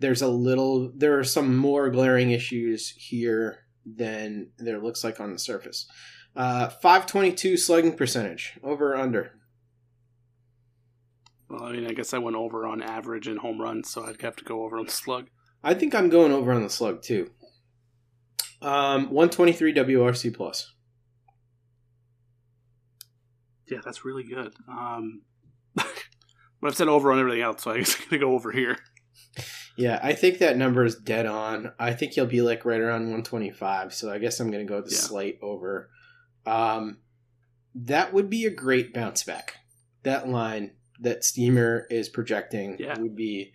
[0.00, 5.32] there's a little there are some more glaring issues here than there looks like on
[5.32, 5.86] the surface.
[6.36, 9.37] Uh, 522 slugging percentage, over or under?
[11.48, 14.20] Well, I mean, I guess I went over on average in home runs, so I'd
[14.20, 15.28] have to go over on the slug.
[15.62, 17.30] I think I'm going over on the slug too.
[18.60, 20.74] Um, 123 WRC plus.
[23.70, 24.54] Yeah, that's really good.
[24.68, 25.22] Um,
[25.74, 25.86] but
[26.62, 28.76] I've said over on everything else, so I guess I'm gonna go over here.
[29.76, 31.72] Yeah, I think that number is dead on.
[31.78, 33.94] I think he'll be like right around 125.
[33.94, 34.98] So I guess I'm gonna go the yeah.
[34.98, 35.90] slight over.
[36.46, 36.98] Um,
[37.74, 39.54] that would be a great bounce back.
[40.02, 42.98] That line that Steamer is projecting yeah.
[42.98, 43.52] would be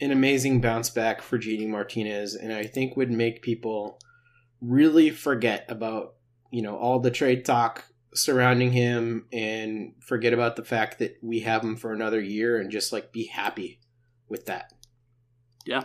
[0.00, 3.98] an amazing bounce back for JD Martinez, and I think would make people
[4.60, 6.14] really forget about
[6.50, 7.84] you know all the trade talk
[8.14, 12.70] surrounding him and forget about the fact that we have him for another year and
[12.70, 13.80] just like be happy
[14.28, 14.72] with that.
[15.66, 15.84] Yeah.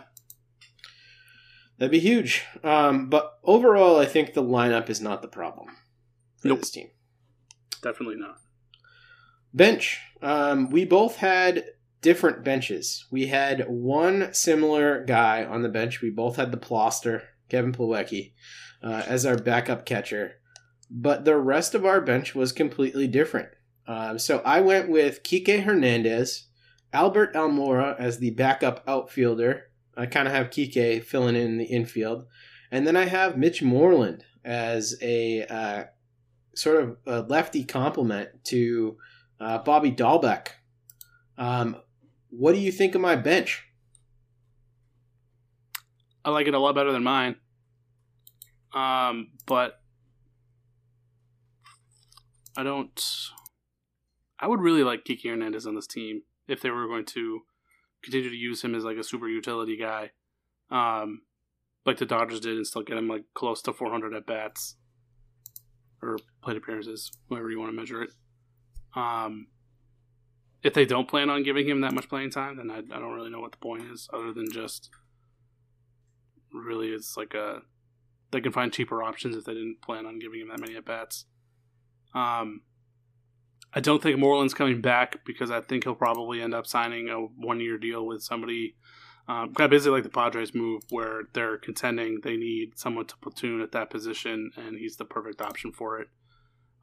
[1.78, 2.44] That'd be huge.
[2.62, 5.68] Um, but overall, I think the lineup is not the problem
[6.38, 6.60] for nope.
[6.60, 6.90] this team.
[7.82, 8.38] Definitely not.
[9.54, 10.00] Bench.
[10.22, 11.64] Um, we both had
[12.00, 13.06] different benches.
[13.10, 16.00] We had one similar guy on the bench.
[16.00, 18.32] We both had the Ploster, Kevin Plawecki,
[18.82, 20.34] uh, as our backup catcher.
[20.90, 23.48] But the rest of our bench was completely different.
[23.86, 26.48] Uh, so I went with Kike Hernandez,
[26.92, 29.70] Albert Almora as the backup outfielder.
[29.96, 32.26] I kind of have Kike filling in the infield.
[32.70, 35.84] And then I have Mitch Moreland as a uh,
[36.54, 38.96] sort of a lefty complement to
[39.42, 40.48] uh, Bobby Dalbec.
[41.36, 41.76] Um,
[42.30, 43.64] what do you think of my bench?
[46.24, 47.36] I like it a lot better than mine.
[48.72, 49.80] Um, but
[52.56, 53.00] I don't.
[54.38, 57.40] I would really like Kike Hernandez on this team if they were going to
[58.02, 60.10] continue to use him as like a super utility guy,
[60.70, 61.22] um,
[61.86, 64.76] like the Dodgers did, and still get him like close to 400 at bats
[66.02, 68.10] or plate appearances, whatever you want to measure it.
[68.94, 69.46] Um,
[70.62, 73.14] if they don't plan on giving him that much playing time, then I, I don't
[73.14, 74.90] really know what the point is, other than just
[76.52, 77.62] really it's like a
[78.30, 80.84] they can find cheaper options if they didn't plan on giving him that many at
[80.84, 81.26] bats.
[82.14, 82.62] Um,
[83.74, 87.16] I don't think Moreland's coming back because I think he'll probably end up signing a
[87.16, 88.76] one year deal with somebody.
[89.28, 93.16] Um, kind of basically like the Padres move where they're contending, they need someone to
[93.18, 96.08] platoon at that position, and he's the perfect option for it.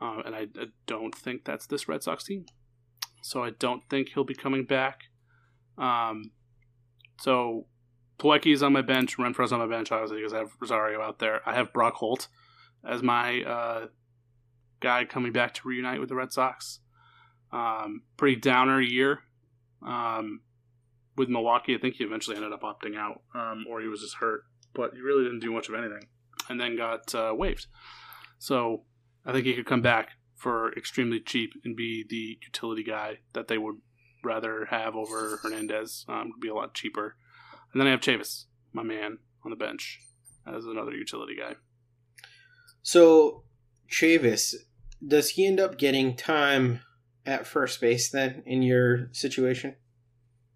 [0.01, 2.45] Uh, and I, I don't think that's this Red Sox team
[3.21, 5.03] so I don't think he'll be coming back.
[5.77, 6.31] Um,
[7.19, 7.67] so
[8.45, 11.41] is on my bench, Renfroe's on my bench, obviously, because I have Rosario out there.
[11.47, 12.27] I have Brock Holt
[12.85, 13.87] as my uh,
[14.79, 16.79] guy coming back to reunite with the Red Sox.
[17.51, 19.19] Um, pretty downer year
[19.85, 20.41] um,
[21.17, 21.75] with Milwaukee.
[21.75, 24.43] I think he eventually ended up opting out, um, or he was just hurt,
[24.73, 26.07] but he really didn't do much of anything,
[26.49, 27.67] and then got uh, waived.
[28.37, 28.83] So
[29.29, 33.47] I think he could come back for extremely cheap and be the utility guy that
[33.47, 33.75] they would
[34.23, 36.03] rather have over Hernandez.
[36.09, 37.15] Um, be a lot cheaper.
[37.71, 39.99] And then I have Chavis, my man, on the bench
[40.47, 41.57] as another utility guy.
[42.81, 43.43] So
[43.87, 44.55] Chavis,
[45.05, 46.79] does he end up getting time
[47.23, 49.75] at first base then in your situation?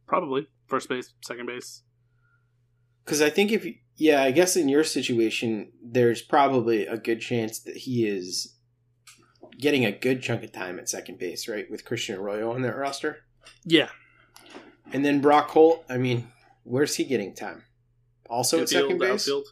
[0.08, 1.84] Probably first base, second base.
[3.06, 3.68] Because I think if
[3.98, 8.56] yeah, I guess in your situation, there's probably a good chance that he is
[9.60, 12.76] getting a good chunk of time at second base, right, with Christian Arroyo on that
[12.76, 13.20] roster.
[13.66, 13.90] Yeah.
[14.92, 16.28] And then Brock Holt, I mean,
[16.64, 17.64] where's he getting time?
[18.30, 19.12] Also Infield, at second base?
[19.12, 19.48] Outfield.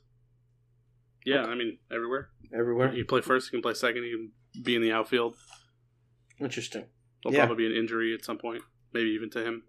[1.25, 1.51] Yeah, okay.
[1.51, 2.29] I mean, everywhere.
[2.53, 2.93] Everywhere.
[2.93, 4.17] You play first, you can play second, you
[4.53, 5.35] can be in the outfield.
[6.39, 6.85] Interesting.
[7.23, 7.45] There'll yeah.
[7.45, 9.63] probably be an injury at some point, maybe even to him.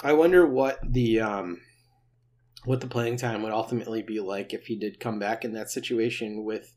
[0.00, 1.60] I wonder what the um,
[2.64, 5.70] what the playing time would ultimately be like if he did come back in that
[5.70, 6.72] situation with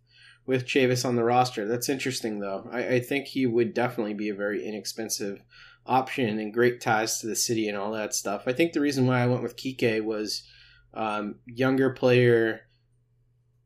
[0.52, 1.66] with Chavis on the roster.
[1.66, 2.70] That's interesting, though.
[2.70, 5.42] I, I, think he would definitely be a very inexpensive
[5.86, 8.44] option and great ties to the city and all that stuff.
[8.48, 10.44] I think the reason why I went with Kike was
[10.94, 12.68] um, younger player,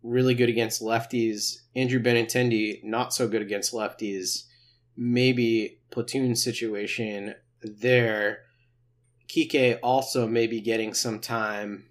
[0.04, 1.56] really good against lefties.
[1.76, 4.44] Andrew Benintendi, not so good against lefties.
[4.96, 7.34] Maybe platoon situation
[7.64, 8.44] there.
[9.28, 11.88] Kike also maybe getting some time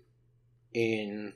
[0.72, 1.32] in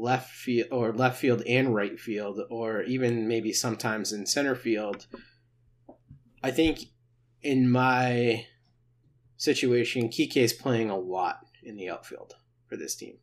[0.00, 5.06] left field or left field and right field or even maybe sometimes in center field
[6.42, 6.80] i think
[7.42, 8.44] in my
[9.36, 12.34] situation Kike is playing a lot in the outfield
[12.66, 13.18] for this team.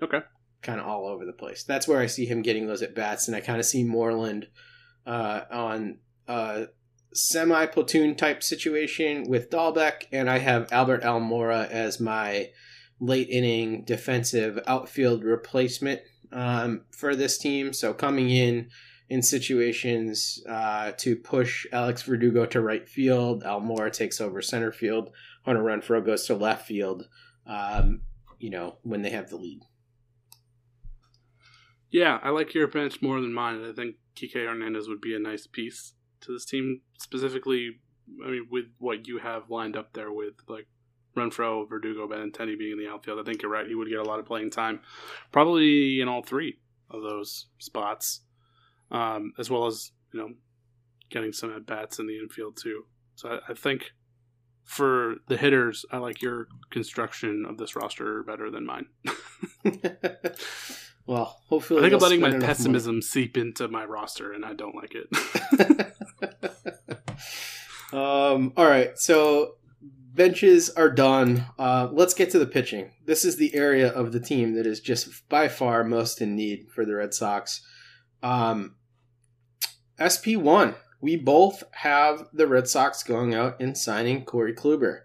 [0.00, 0.20] Okay.
[0.62, 1.64] Kind of all over the place.
[1.64, 4.46] That's where i see him getting those at bats and i kind of see moreland
[5.06, 6.66] uh, on a
[7.12, 12.50] semi platoon type situation with Dalbec, and I have Albert Almora as my
[13.00, 16.00] late inning defensive outfield replacement
[16.32, 17.72] um, for this team.
[17.72, 18.68] So coming in
[19.08, 25.10] in situations uh, to push Alex Verdugo to right field, Almora takes over center field,
[25.44, 27.08] Hunter Renfroe goes to left field.
[27.46, 28.00] Um,
[28.38, 29.62] you know when they have the lead.
[31.90, 33.64] Yeah, I like your bench more than mine.
[33.64, 37.80] I think Kike Hernandez would be a nice piece to this team, specifically.
[38.24, 40.66] I mean, with what you have lined up there with like
[41.16, 43.18] Renfroe, Verdugo, Benintendi being in the outfield.
[43.18, 43.66] I think you're right.
[43.66, 44.80] He would get a lot of playing time,
[45.32, 46.58] probably in all three
[46.90, 48.20] of those spots,
[48.90, 50.28] um, as well as you know
[51.10, 52.84] getting some at bats in the infield too.
[53.14, 53.92] So I, I, think
[54.64, 58.86] for the hitters, I like your construction of this roster better than mine.
[61.06, 63.02] well, hopefully, I think I'm letting my pessimism money.
[63.02, 65.08] seep into my roster, and I don't like it.
[67.92, 68.52] um.
[68.56, 68.98] All right.
[68.98, 69.54] So
[70.16, 71.46] benches are done.
[71.58, 72.90] Uh, let's get to the pitching.
[73.04, 76.68] This is the area of the team that is just by far most in need
[76.74, 77.60] for the Red Sox.
[78.22, 78.76] Um,
[80.00, 85.02] SP1, we both have the Red Sox going out and signing Corey Kluber.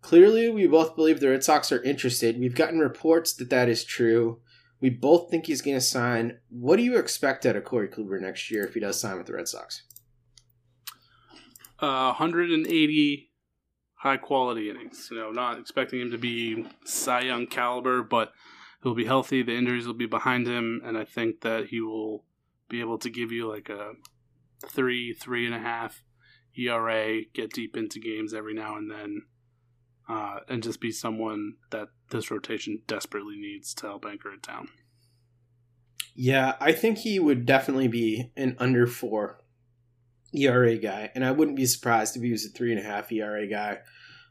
[0.00, 2.38] Clearly, we both believe the Red Sox are interested.
[2.38, 4.40] We've gotten reports that that is true.
[4.80, 6.38] We both think he's going to sign.
[6.50, 9.26] What do you expect out of Corey Kluber next year if he does sign with
[9.26, 9.82] the Red Sox?
[11.80, 13.30] Uh, 180
[14.04, 15.08] high quality innings.
[15.10, 18.32] You know, not expecting him to be Cy Young caliber, but
[18.82, 19.42] he'll be healthy.
[19.42, 22.24] The injuries will be behind him, and I think that he will
[22.68, 23.92] be able to give you like a
[24.68, 26.04] three, three and a half
[26.56, 29.22] ERA, get deep into games every now and then,
[30.08, 34.68] uh, and just be someone that this rotation desperately needs to help anchor it down.
[36.14, 39.43] Yeah, I think he would definitely be an under four
[40.34, 43.12] ERA guy, and I wouldn't be surprised if he was a three and a half
[43.12, 43.78] ERA guy.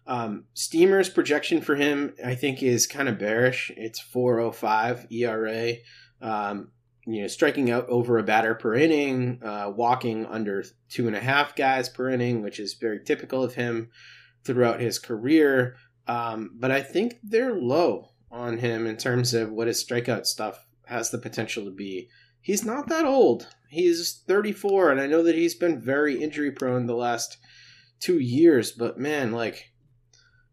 [0.06, 3.72] Um, Steamer's projection for him, I think, is kind of bearish.
[3.78, 5.76] It's 4.05 ERA.
[6.22, 6.72] Um,
[7.06, 11.20] you know, striking out over a batter per inning, uh, walking under two and a
[11.20, 13.90] half guys per inning, which is very typical of him.
[14.46, 15.78] throughout his career,
[16.08, 20.66] um, but I think they're low on him in terms of what his strikeout stuff
[20.86, 22.10] has the potential to be.
[22.44, 23.48] He's not that old.
[23.70, 27.38] He's 34, and I know that he's been very injury prone the last
[28.00, 29.72] two years, but man, like,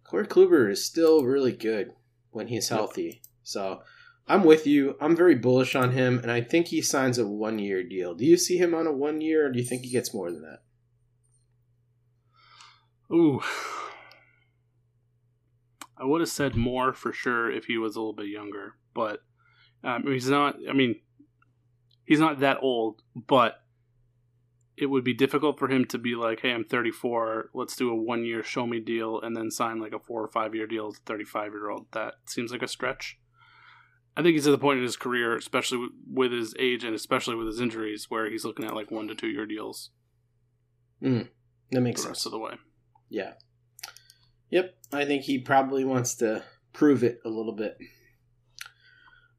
[0.04, 1.90] Corey Kluber is still really good
[2.30, 3.20] when he's healthy.
[3.42, 3.82] So
[4.28, 4.96] I'm with you.
[5.00, 8.14] I'm very bullish on him, and I think he signs a one year deal.
[8.14, 10.30] Do you see him on a one year, or do you think he gets more
[10.30, 10.62] than that?
[13.12, 13.40] Ooh.
[15.98, 19.20] I would have said more for sure if he was a little bit younger, but
[19.82, 20.56] um, he's not.
[20.68, 21.00] I mean,
[22.10, 23.62] he's not that old, but
[24.76, 27.50] it would be difficult for him to be like, "Hey, I'm 34.
[27.54, 30.28] Let's do a one year show me deal, and then sign like a four or
[30.28, 33.16] five year deal to 35 year old." That seems like a stretch.
[34.16, 37.36] I think he's at the point in his career, especially with his age and especially
[37.36, 39.90] with his injuries, where he's looking at like one to two year deals.
[41.00, 41.28] Mm,
[41.70, 42.16] that makes the sense.
[42.18, 42.54] rest of the way.
[43.08, 43.34] Yeah.
[44.50, 44.74] Yep.
[44.92, 46.42] I think he probably wants to
[46.72, 47.78] prove it a little bit.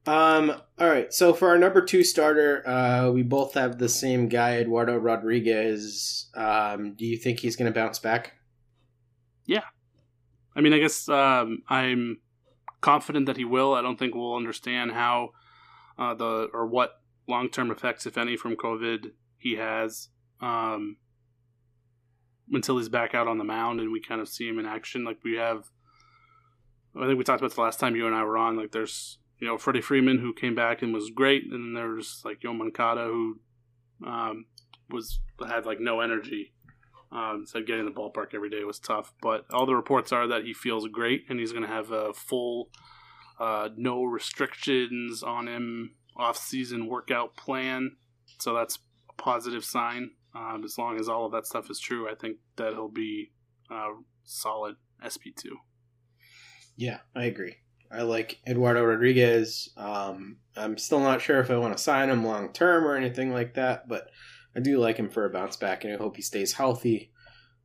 [0.08, 0.52] Um.
[0.80, 1.14] All right.
[1.14, 6.30] So for our number two starter, uh, we both have the same guy, Eduardo Rodriguez.
[6.34, 8.34] Um, do you think he's going to bounce back?
[9.46, 9.64] Yeah.
[10.56, 12.20] I mean, I guess um, I'm
[12.82, 13.76] confident that he will.
[13.76, 15.30] I don't think we'll understand how
[16.00, 16.94] uh, the or what
[17.28, 20.10] long term effects, if any, from COVID he has
[20.42, 20.98] um,
[22.52, 25.04] until he's back out on the mound and we kind of see him in action.
[25.04, 25.66] Like we have,
[26.96, 28.58] I think we talked about the last time you and I were on.
[28.58, 32.22] Like there's you know Freddie Freeman who came back and was great, and then there's
[32.24, 33.40] like Yo Moncada who
[34.06, 34.46] um,
[34.90, 36.54] was had like no energy.
[37.12, 40.46] Um, so getting the ballpark every day was tough, but all the reports are that
[40.46, 42.70] he feels great and he's going to have a full,
[43.38, 47.98] uh, no restrictions on him off-season workout plan.
[48.40, 48.80] So that's
[49.10, 50.12] a positive sign.
[50.34, 53.32] Um, as long as all of that stuff is true, I think that he'll be
[53.70, 53.90] uh,
[54.24, 55.58] solid SP two.
[56.78, 57.58] Yeah, I agree.
[57.94, 59.70] I like Eduardo Rodriguez.
[59.76, 63.34] Um, I'm still not sure if I want to sign him long term or anything
[63.34, 64.10] like that, but
[64.56, 67.12] I do like him for a bounce back, and I hope he stays healthy.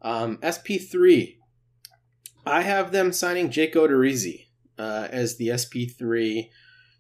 [0.03, 1.37] Um, SP3,
[2.45, 4.47] I have them signing Jake Odorizzi
[4.79, 6.49] uh, as the SP3.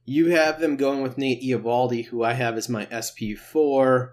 [0.05, 4.11] You have them going with Nate Eovaldi, who I have as my SP4.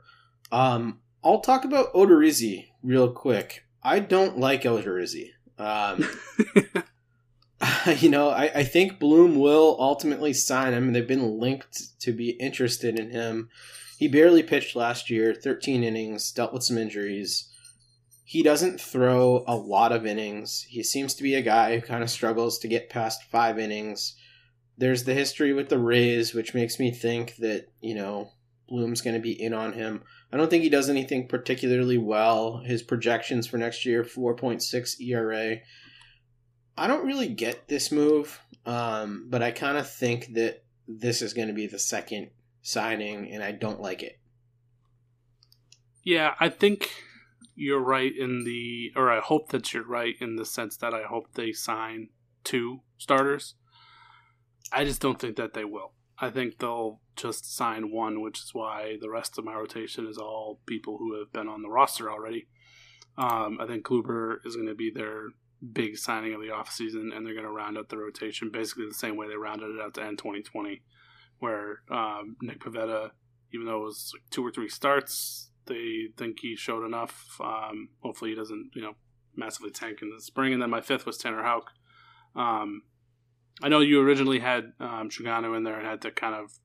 [0.51, 3.63] Um, I'll talk about Odorizzi real quick.
[3.83, 5.29] I don't like Odorizzi.
[5.57, 6.07] Um,
[7.99, 10.93] you know, I, I think Bloom will ultimately sign him.
[10.93, 13.49] They've been linked to be interested in him.
[13.97, 17.49] He barely pitched last year, 13 innings, dealt with some injuries.
[18.25, 20.65] He doesn't throw a lot of innings.
[20.69, 24.15] He seems to be a guy who kind of struggles to get past five innings.
[24.77, 28.31] There's the history with the Rays, which makes me think that, you know,
[28.67, 30.03] Bloom's going to be in on him.
[30.31, 32.57] I don't think he does anything particularly well.
[32.65, 35.57] His projections for next year 4.6 ERA.
[36.77, 41.33] I don't really get this move, um, but I kind of think that this is
[41.33, 44.19] going to be the second signing, and I don't like it.
[46.03, 46.91] Yeah, I think
[47.55, 51.03] you're right in the, or I hope that you're right in the sense that I
[51.03, 52.09] hope they sign
[52.43, 53.55] two starters.
[54.71, 55.93] I just don't think that they will.
[56.19, 60.17] I think they'll just sign one, which is why the rest of my rotation is
[60.17, 62.47] all people who have been on the roster already.
[63.17, 65.29] Um, I think Kluber is going to be their
[65.71, 68.93] big signing of the offseason, and they're going to round out the rotation basically the
[68.93, 70.81] same way they rounded it out to end 2020,
[71.39, 73.11] where um, Nick Pivetta,
[73.53, 77.37] even though it was like two or three starts, they think he showed enough.
[77.41, 78.95] Um, hopefully, he doesn't, you know,
[79.35, 80.53] massively tank in the spring.
[80.53, 81.71] And then my fifth was Tanner Houck.
[82.35, 82.83] Um,
[83.61, 86.59] I know you originally had um, Sugano in there and had to kind of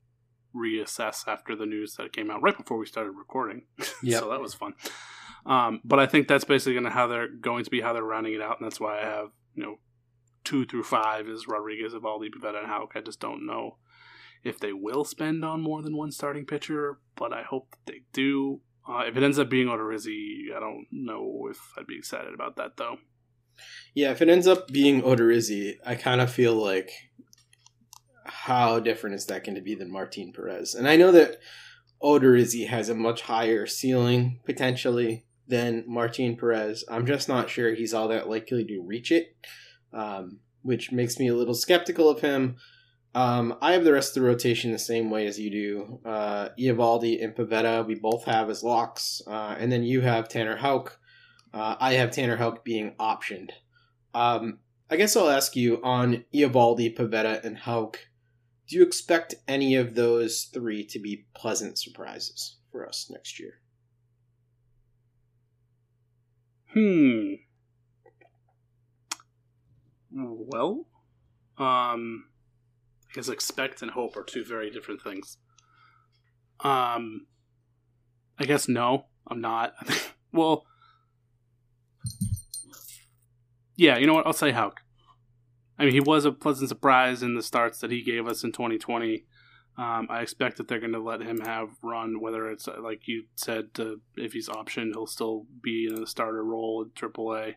[0.55, 3.63] reassess after the news that came out right before we started recording.
[4.03, 4.21] Yep.
[4.21, 4.75] so that was fun.
[5.49, 8.05] Um, but I think that's basically going to how they're going to be how they're
[8.05, 9.77] rounding it out, and that's why I have you know
[10.45, 12.93] two through five is Rodriguez, Eovaldi, Pivetta, and Houck.
[12.95, 13.79] I just don't know
[14.45, 18.03] if they will spend on more than one starting pitcher, but I hope that they
[18.13, 18.61] do.
[18.89, 22.57] Uh, if it ends up being Odorizzi, I don't know if I'd be excited about
[22.57, 22.99] that though.
[23.95, 26.91] Yeah, if it ends up being Odorizzi, I kind of feel like
[28.25, 30.75] how different is that going to be than Martin Perez?
[30.75, 31.39] And I know that
[32.03, 36.85] Odorizzi has a much higher ceiling potentially than Martin Perez.
[36.89, 39.35] I'm just not sure he's all that likely to reach it,
[39.93, 42.57] um, which makes me a little skeptical of him.
[43.15, 46.01] Um, I have the rest of the rotation the same way as you do.
[46.05, 49.23] Uh, Eovaldi and Pivetta, we both have as locks.
[49.27, 50.99] Uh, and then you have Tanner Houck.
[51.53, 53.51] Uh, I have Tanner Houck being optioned.
[54.15, 54.59] Um,
[54.91, 57.99] I guess I'll ask you on Eovaldi, Pivetta, and Houck.
[58.69, 63.61] Do you expect any of those three to be pleasant surprises for us next year?
[66.75, 67.35] Hmm.
[70.11, 70.87] Well,
[71.59, 72.25] um,
[73.11, 75.39] I guess expect and hope are two very different things.
[76.61, 77.27] Um,
[78.39, 79.75] I guess no, I'm not.
[80.33, 80.65] well,
[83.77, 84.27] yeah, you know what?
[84.27, 84.81] I'll say Houck.
[85.79, 88.51] I mean, he was a pleasant surprise in the starts that he gave us in
[88.53, 89.25] 2020.
[89.79, 93.07] Um, I expect that they're going to let him have run, whether it's uh, like
[93.07, 97.55] you said, to, if he's optioned, he'll still be in a starter role at AAA,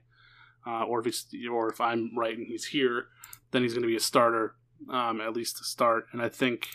[0.68, 3.06] uh, or if he's, or if I'm right and he's here,
[3.50, 4.54] then he's going to be a starter
[4.92, 6.06] um, at least to start.
[6.14, 6.68] And I think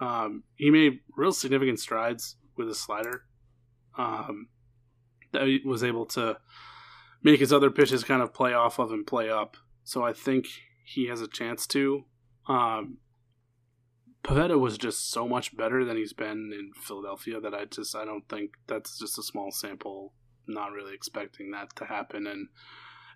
[0.00, 3.24] um, he made real significant strides with his slider.
[3.98, 4.48] Um,
[5.32, 6.38] that he was able to
[7.22, 9.56] make his other pitches kind of play off of and play up.
[9.84, 10.46] So I think
[10.84, 12.04] he has a chance to.
[12.48, 12.98] Um,
[14.26, 18.04] Pivetta was just so much better than he's been in Philadelphia that I just I
[18.04, 20.12] don't think that's just a small sample.
[20.48, 22.48] Not really expecting that to happen, and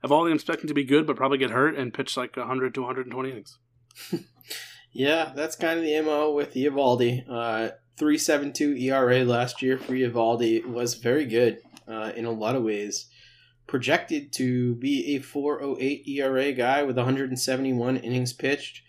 [0.05, 3.31] I'm expecting to be good, but probably get hurt and pitch like 100 to 120
[3.31, 3.59] innings.
[4.93, 7.25] yeah, that's kind of the mo with Eovaldi.
[7.29, 12.63] Uh, 3.72 ERA last year for Eovaldi was very good uh, in a lot of
[12.63, 13.07] ways.
[13.67, 18.83] Projected to be a 4.08 ERA guy with 171 innings pitched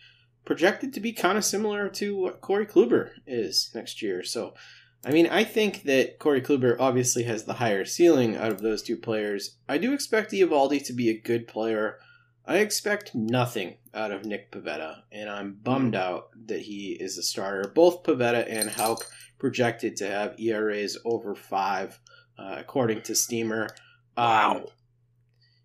[0.46, 4.24] projected to be kind of similar to what Corey Kluber is next year.
[4.24, 4.54] So,
[5.06, 8.84] I mean, I think that Corey Kluber obviously has the higher ceiling out of those
[8.84, 9.58] two players.
[9.68, 12.00] I do expect Eovaldi to be a good player.
[12.46, 17.24] I expect nothing out of Nick Pivetta, and I'm bummed out that he is a
[17.24, 17.70] starter.
[17.70, 19.06] Both Pivetta and Houck
[19.38, 22.00] projected to have ERAs over five,
[22.38, 23.70] uh, according to Steamer.
[24.18, 24.66] Um, wow.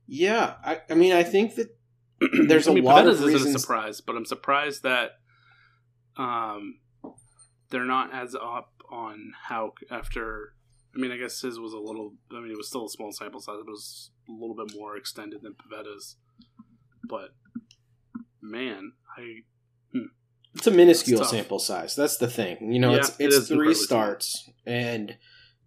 [0.07, 1.76] Yeah, I, I mean, I think that
[2.49, 3.43] there's I mean, a lot Pivetta's of reasons.
[3.43, 5.13] isn't a surprise, but I'm surprised that
[6.17, 6.79] um,
[7.71, 10.55] they're not as up on Houck after.
[10.95, 12.15] I mean, I guess his was a little.
[12.33, 13.59] I mean, it was still a small sample size.
[13.61, 16.17] It was a little bit more extended than Pivetta's,
[17.05, 17.31] but
[18.41, 19.43] man, I.
[19.93, 20.07] Hmm.
[20.55, 21.95] It's a minuscule sample size.
[21.95, 22.73] That's the thing.
[22.73, 25.19] You know, Yeah, it's it's is three starts, and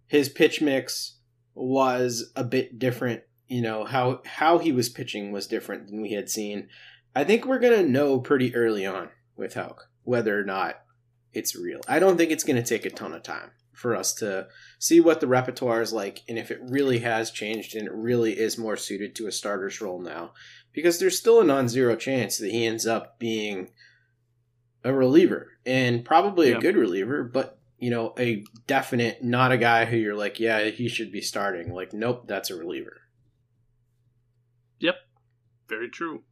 [0.08, 1.18] his pitch mix
[1.54, 3.22] was a bit different.
[3.50, 6.68] You know how how he was pitching was different than we had seen.
[7.16, 10.76] I think we're gonna know pretty early on with Houck whether or not
[11.32, 11.80] it's real.
[11.88, 14.46] I don't think it's gonna take a ton of time for us to
[14.78, 18.38] see what the repertoire is like and if it really has changed and it really
[18.38, 20.32] is more suited to a starter's role now.
[20.72, 23.70] Because there's still a non-zero chance that he ends up being
[24.84, 29.86] a reliever and probably a good reliever, but you know, a definite not a guy
[29.86, 31.72] who you're like, yeah, he should be starting.
[31.74, 32.99] Like, nope, that's a reliever.
[35.70, 36.22] Yep, very true.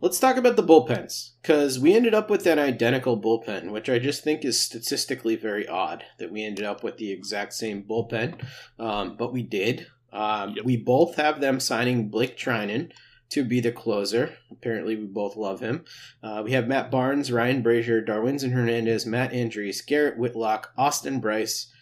[0.00, 3.98] Let's talk about the bullpens because we ended up with an identical bullpen, which I
[3.98, 8.40] just think is statistically very odd that we ended up with the exact same bullpen,
[8.78, 9.88] um, but we did.
[10.12, 12.92] Um, We both have them signing Blake Treinen
[13.30, 14.36] to be the closer.
[14.52, 15.84] Apparently, we both love him.
[16.22, 21.72] Uh, we have Matt Barnes, Ryan Brasier, Darwinzon Hernandez, Matt Andriese, Garrett Whitlock, Austin Brice,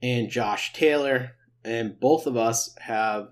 [0.00, 1.32] and Josh Taylor.
[1.64, 3.28] And both of us have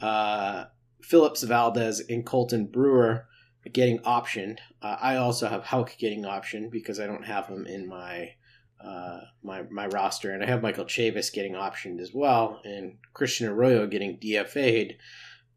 [0.00, 0.66] uh,
[1.02, 3.26] Phillips Valdez and Colten Brewer
[3.72, 4.58] getting optioned.
[4.82, 8.32] Uh, I also have Houck getting optioned because I don't have him in my
[8.80, 13.48] uh, my my roster, and I have Michael Chavis getting optioned as well, and Christian
[13.48, 14.94] Arroyo getting DFA'd.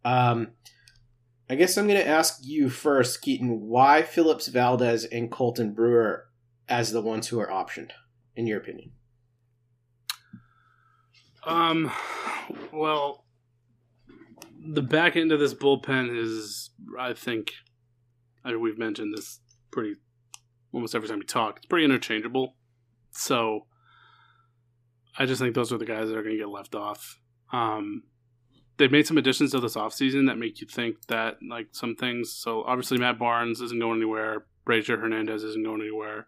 [0.04, 0.54] Um,
[1.50, 6.28] I guess I'm going to ask you first, Keaton, why Phillips Valdez and Colten Brewer
[6.68, 7.92] as the ones who are optioned,
[8.36, 8.94] in your opinion?
[11.44, 11.92] Um,
[12.72, 13.26] well,
[14.64, 17.54] the back end of this bullpen is, I think,
[18.46, 19.40] I, we've mentioned this
[19.72, 19.96] pretty
[20.72, 21.58] almost every time we talk.
[21.58, 22.56] It's pretty interchangeable.
[23.12, 23.66] So
[25.18, 27.20] I just think those are the guys that are going to get left off.
[27.52, 28.04] Um,
[28.78, 32.32] they've made some additions to this offseason that make you think that, like, some things.
[32.32, 34.46] So obviously, Matt Barnes isn't going anywhere.
[34.66, 36.28] Brasier Hernandez isn't going anywhere.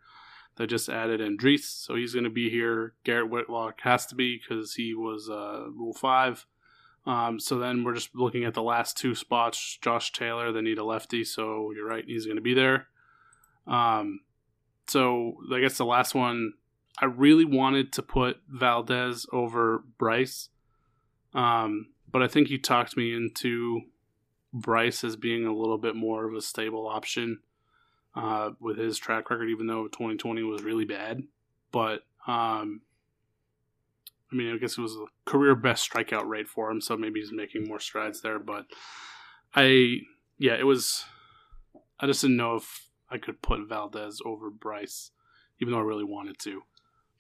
[0.57, 2.93] They just added Andriese, so he's going to be here.
[3.03, 6.45] Garrett Whitlock has to be because he was uh, Rule 5.
[7.06, 9.78] Um, so then we're just looking at the last two spots.
[9.82, 12.88] Josh Taylor, they need a lefty, so you're right, he's going to be there.
[13.68, 14.22] Um,
[14.88, 16.54] so I guess the last one,
[16.99, 20.49] I really wanted to put Valdez over Brice,
[21.34, 23.82] um, but I think you talked me into
[24.54, 27.39] Brice as being a little bit more of a stable option
[28.16, 31.24] uh, with his track record, even though 2020 was really bad.
[31.72, 32.82] But um,
[34.34, 37.19] I mean, I guess it was a career best strikeout rate for him, so maybe
[37.19, 38.39] he's making more strides there.
[38.39, 38.65] But
[39.55, 39.99] I,
[40.39, 41.05] yeah, it was.
[41.99, 45.11] I just didn't know if I could put Valdez over Brice,
[45.61, 46.63] even though I really wanted to.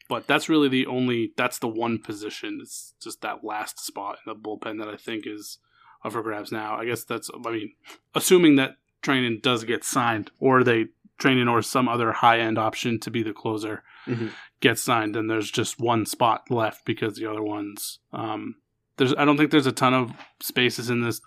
[0.09, 1.33] But that's really the only.
[1.37, 2.59] That's the one position.
[2.61, 5.59] It's just that last spot in the bullpen that I think is
[6.03, 6.75] up for grabs now.
[6.75, 7.73] I guess that's I mean,
[8.15, 10.87] assuming that Treinen does get signed, or they
[11.19, 14.31] Treinen or some other high end option to be the closer Mhm.
[14.59, 18.55] gets signed, then there's just one spot left because the other ones um,
[18.97, 21.21] there's I don't think there's a ton of spaces in this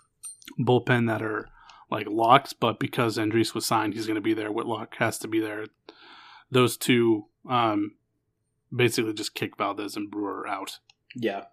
[0.58, 1.48] bullpen that are
[1.90, 4.50] like locked, but because Andriese was signed, he's going to be there.
[4.50, 5.66] Whitlock has to be there.
[6.50, 7.92] Those two um,
[8.74, 10.78] basically just kick Valdez and Brewer out.
[11.14, 11.44] Yeah.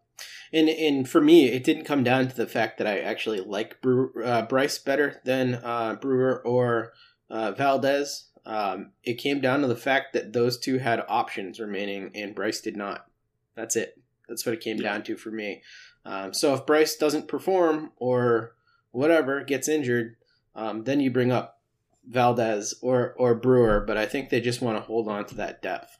[0.52, 3.82] And and for me, it didn't come down to the fact that I actually like
[3.82, 6.94] Brewer, uh, Brice better than uh, Brewer or
[7.30, 8.30] uh, Valdez.
[8.46, 12.62] Um, it came down to the fact that those two had options remaining, and Brice
[12.62, 13.08] did not.
[13.56, 14.00] That's it.
[14.28, 15.62] That's what it came down to for me.
[16.06, 18.56] Um, so if Brice doesn't perform or
[18.92, 20.18] whatever gets injured,
[20.56, 21.62] um, then you bring up
[22.06, 23.80] Valdez or or Brewer.
[23.80, 25.98] But I think they just want to hold on to that depth.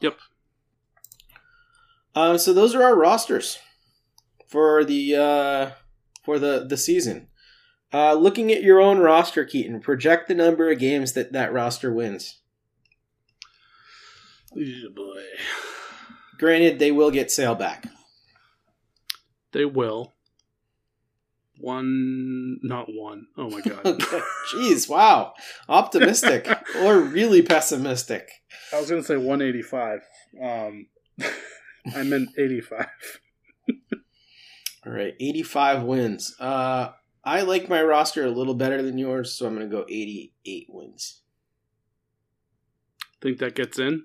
[0.00, 0.16] Yep.
[2.14, 3.58] Um, so those are our rosters
[4.46, 5.70] for the uh,
[6.24, 7.28] for the the season.
[7.92, 11.92] Uh, looking at your own roster, Keaton, project the number of games that that roster
[11.92, 12.40] wins.
[14.56, 14.60] Oh
[14.94, 15.22] boy.
[16.38, 17.86] Granted, they will get Sale back.
[19.52, 20.14] They will.
[21.58, 23.26] One, not one.
[23.36, 23.80] Oh my god.
[23.84, 24.20] Okay.
[24.54, 25.34] Jeez, wow,
[25.68, 26.48] optimistic
[26.82, 28.30] or really pessimistic.
[28.72, 30.00] I was gonna say 185.
[30.42, 30.86] Um,
[31.94, 32.86] I meant 85.
[34.86, 36.34] All right, eighty-five wins.
[36.40, 36.88] Uh,
[37.24, 40.66] I like my roster a little better than yours, so I'm going to go eighty-eight
[40.70, 41.20] wins.
[43.20, 44.04] Think that gets in?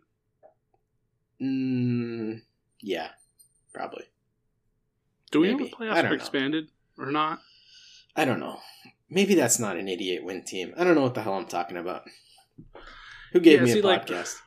[1.42, 2.42] Mm,
[2.82, 3.10] yeah,
[3.74, 4.06] probably.
[5.32, 5.70] Do we Maybe.
[5.70, 6.16] have a I playoffs don't know.
[6.16, 7.40] expanded or not?
[8.16, 8.60] I don't know.
[9.10, 10.74] Maybe that's not an 88 win team.
[10.78, 12.04] I don't know what the hell I'm talking about.
[13.34, 14.38] Who gave Yeah, me see, a like- podcast?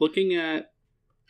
[0.00, 0.72] Looking at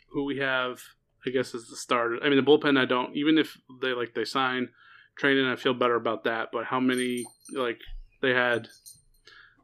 [0.09, 0.79] who we have,
[1.25, 2.17] I guess as the starter.
[2.23, 2.77] I mean, the bullpen.
[2.79, 3.15] I don't.
[3.15, 4.69] Even if they like they sign
[5.21, 6.49] Treinen, I feel better about that.
[6.51, 7.79] But how many like
[8.21, 8.67] they had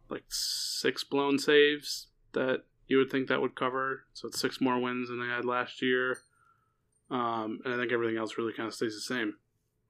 [0.10, 4.04] like six blown saves that you would think that would cover.
[4.14, 6.18] So it's six more wins than they had last year.
[7.10, 9.36] Um, and I think everything else really kind of stays the same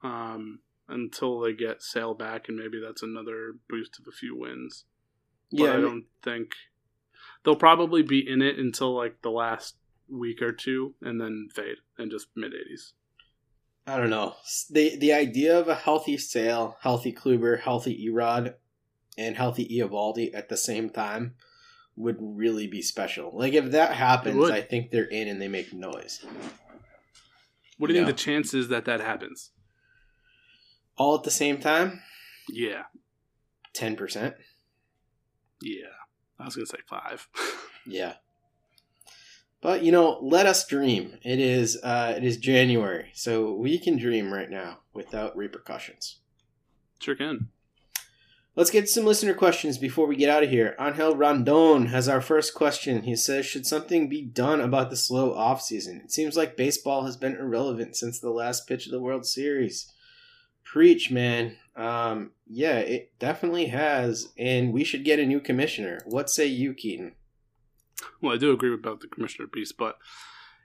[0.03, 4.85] um, until they get Sale back, and maybe that's another boost of a few wins.
[5.51, 6.51] But Yeah, I I mean- don't think
[7.43, 9.75] they'll probably be in it until like the last
[10.09, 12.93] week or two, and then fade and just mid eighties.
[13.87, 14.35] I don't know.
[14.69, 18.53] The the idea of a healthy Sale, healthy Kluber, healthy Erod,
[19.17, 21.35] and healthy Eovaldi at the same time
[21.95, 23.31] would really be special.
[23.37, 24.49] Like if that happens.
[24.49, 26.23] I think they're in and they make noise.
[27.77, 28.05] What do you Yeah.
[28.05, 29.51] think the chances that that happens?
[30.97, 32.01] All at the same time,
[32.49, 32.83] Yeah,
[33.73, 34.35] ten percent.
[35.61, 35.87] yeah.
[36.39, 37.27] I was gonna say five.
[37.87, 38.13] Yeah.
[39.61, 41.17] But you know, let us dream.
[41.23, 46.17] It is uh it is January, so we can dream right now without repercussions.
[46.99, 47.49] sure can.
[48.53, 50.75] Let's get some listener questions before we get out of here.
[50.77, 53.03] Angel Rondon has our first question.
[53.03, 56.01] He says, Should something be done about the slow off season?
[56.03, 59.93] It seems like baseball has been irrelevant since the last pitch of the World Series.
[60.65, 61.55] Preach, man.
[61.77, 66.01] Um, yeah, it definitely has, and we should get a new commissioner.
[66.05, 67.13] What say you, Keaton?
[68.21, 69.97] Well, I do agree about the commissioner piece, but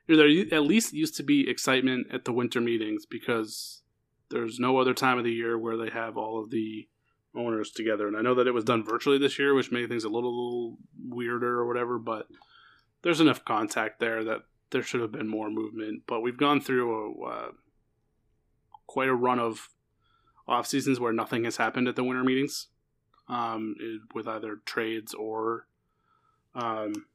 [0.06, 3.82] there at least used to be excitement at the winter meetings because
[4.30, 6.88] there's no other time of the year where they have all of the
[7.34, 8.06] owners together.
[8.06, 10.34] And I know that it was done virtually this year, which made things a little
[10.34, 10.78] little
[11.08, 12.28] weirder or whatever, but
[13.02, 16.04] there's enough contact there that there should have been more movement.
[16.06, 17.48] But we've gone through a, uh,
[18.86, 19.68] quite a run of
[20.48, 22.68] off seasons where nothing has happened at the winter meetings
[23.28, 23.74] um,
[24.14, 25.66] with either trades or
[26.54, 27.06] um,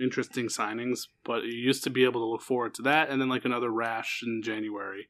[0.00, 3.28] interesting signings, but you used to be able to look forward to that, and then
[3.28, 5.08] like another rash in January.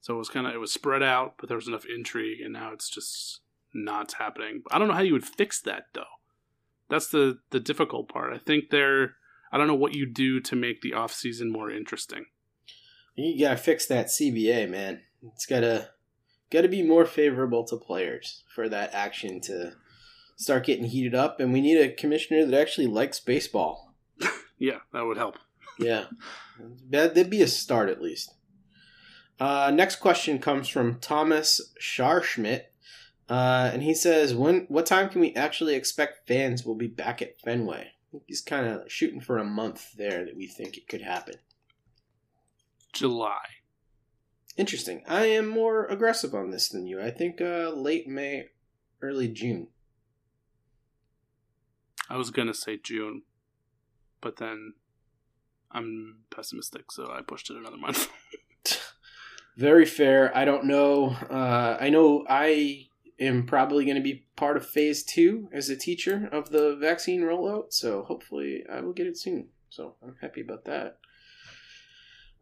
[0.00, 2.52] So it was kind of it was spread out, but there was enough intrigue, and
[2.52, 3.40] now it's just
[3.72, 4.62] not happening.
[4.70, 6.04] I don't know how you would fix that though.
[6.90, 8.32] That's the the difficult part.
[8.32, 9.16] I think there.
[9.50, 12.24] I don't know what you do to make the off season more interesting.
[13.14, 15.02] You gotta fix that CBA, man.
[15.34, 15.90] It's gotta
[16.50, 19.74] gotta be more favorable to players for that action to
[20.36, 23.91] start getting heated up, and we need a commissioner that actually likes baseball.
[24.62, 25.38] Yeah, that would help.
[25.76, 26.04] Yeah,
[26.90, 28.32] that that'd be a start at least.
[29.40, 32.66] Uh, next question comes from Thomas Scharschmidt,
[33.28, 37.20] uh, and he says, "When what time can we actually expect fans will be back
[37.20, 37.88] at Fenway?"
[38.28, 41.34] He's kind of shooting for a month there that we think it could happen.
[42.92, 43.42] July.
[44.56, 45.02] Interesting.
[45.08, 47.02] I am more aggressive on this than you.
[47.02, 48.50] I think uh, late May,
[49.00, 49.70] early June.
[52.08, 53.22] I was gonna say June,
[54.22, 54.72] but then
[55.70, 58.08] I'm pessimistic, so I pushed it another month.
[59.56, 60.34] Very fair.
[60.34, 61.16] I don't know.
[61.28, 62.86] Uh, I know I
[63.20, 67.22] am probably going to be part of phase two as a teacher of the vaccine
[67.22, 67.72] rollout.
[67.72, 69.48] So hopefully I will get it soon.
[69.68, 70.98] So I'm happy about that.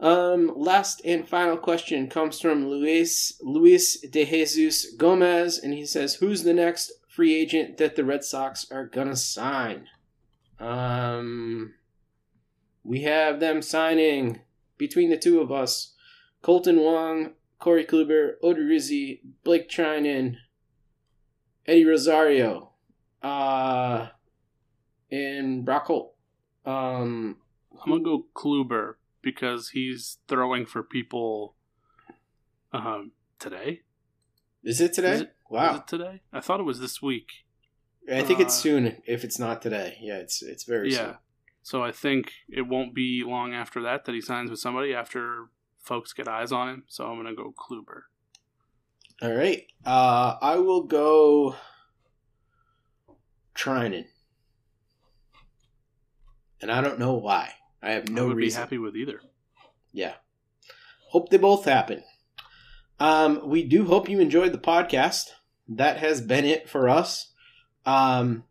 [0.01, 6.15] Um, last and final question comes from Luis Luis de Jesus Gomez, and he says,
[6.15, 9.89] "Who's the next free agent that the Red Sox are gonna sign?"
[10.61, 11.75] Um,
[12.85, 14.41] we have them signing
[14.77, 15.95] between the two of us:
[16.43, 20.37] Kolten Wong, Corey Kluber, Odorizzi, Blake Treinen,
[21.67, 22.73] Eddie Rosario,
[23.23, 24.09] uh,
[25.11, 26.15] and Brock Holt.
[26.67, 27.39] Um,
[27.83, 31.55] I'm gonna go Kluber because he's throwing for people
[32.73, 33.81] um, today.
[34.63, 35.13] Is it today?
[35.13, 35.75] Is it, wow.
[35.75, 36.21] Is it today?
[36.33, 37.29] I thought it was this week.
[38.11, 39.03] I think it's Uh, soon.
[39.07, 40.97] If it's not today, yeah, it's it's very yeah.
[40.99, 41.15] soon.
[41.63, 45.47] So I think it won't be long after that that he signs with somebody after
[45.83, 46.85] folks get eyes on him.
[46.89, 48.03] So I'm gonna go Kluber.
[49.23, 49.67] All right.
[49.85, 51.55] Uh, I will go
[53.55, 54.07] Treinen.
[56.63, 57.53] And I don't know why.
[57.83, 58.59] I have no I would reason.
[58.59, 59.21] be happy with either.
[59.93, 60.15] Yeah.
[61.09, 62.03] Hope they both happen.
[62.99, 65.31] Um, we do hope you enjoyed the podcast.
[65.69, 67.30] That has been it for us.
[67.87, 68.45] Um,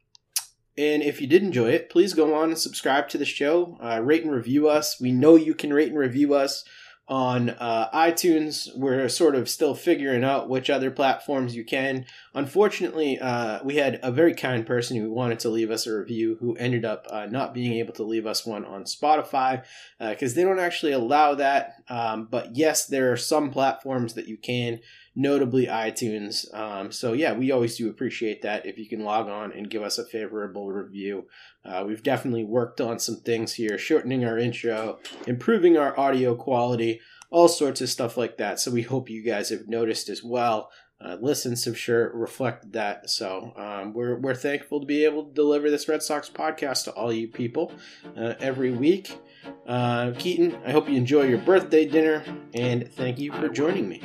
[0.78, 3.78] and if you did enjoy it, please go on and subscribe to the show.
[3.84, 5.00] Uh, rate and review us.
[5.00, 6.64] We know you can rate and review us
[7.10, 8.70] on uh, iTunes.
[8.78, 12.06] We're sort of still figuring out which other platforms you can.
[12.34, 16.38] Unfortunately, uh, we had a very kind person who wanted to leave us a review
[16.40, 19.64] who ended up uh, not being able to leave us one on Spotify
[20.00, 21.84] because they don't actually allow that.
[21.90, 24.80] Um, but yes, there are some platforms that you can,
[25.20, 26.52] notably iTunes.
[26.56, 29.84] Um, so yeah, we always do appreciate that if you can log on and give
[29.84, 31.28] us a favorable review.
[31.66, 34.98] Uh, we've definitely worked on some things here, shortening our intro,
[35.28, 38.62] improving our audio quality, all sorts of stuff like that.
[38.62, 40.72] So we hope you guys have noticed as well.
[41.02, 43.10] Uh, listens have sure reflected that.
[43.10, 46.92] So um, we're, we're thankful to be able to deliver this Red Sox podcast to
[46.92, 47.74] all you people
[48.18, 49.18] uh, every week.
[49.66, 52.24] Uh, Keaton, I hope you enjoy your birthday dinner,
[52.54, 54.02] and thank you for joining me.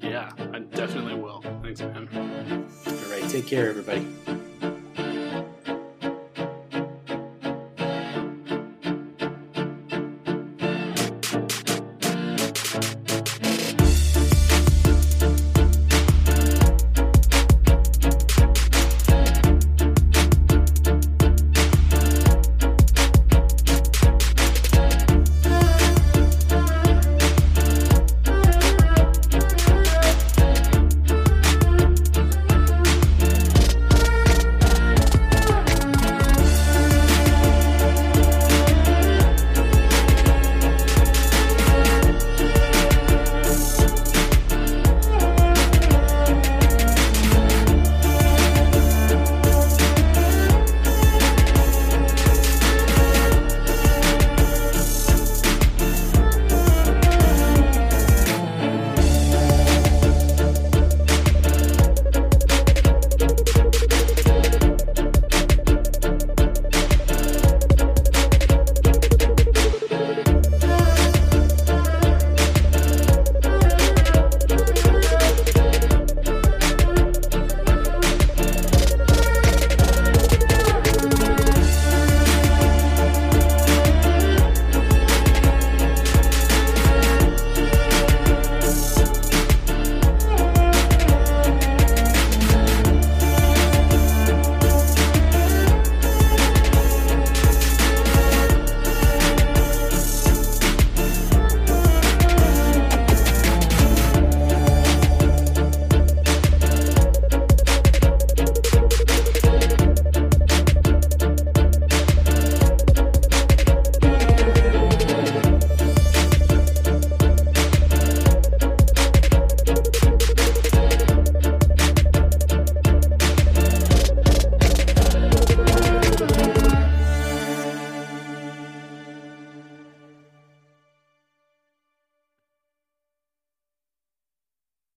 [0.00, 1.40] Yeah, I definitely will.
[1.62, 2.08] Thanks, man.
[2.86, 4.06] All right, take care, everybody.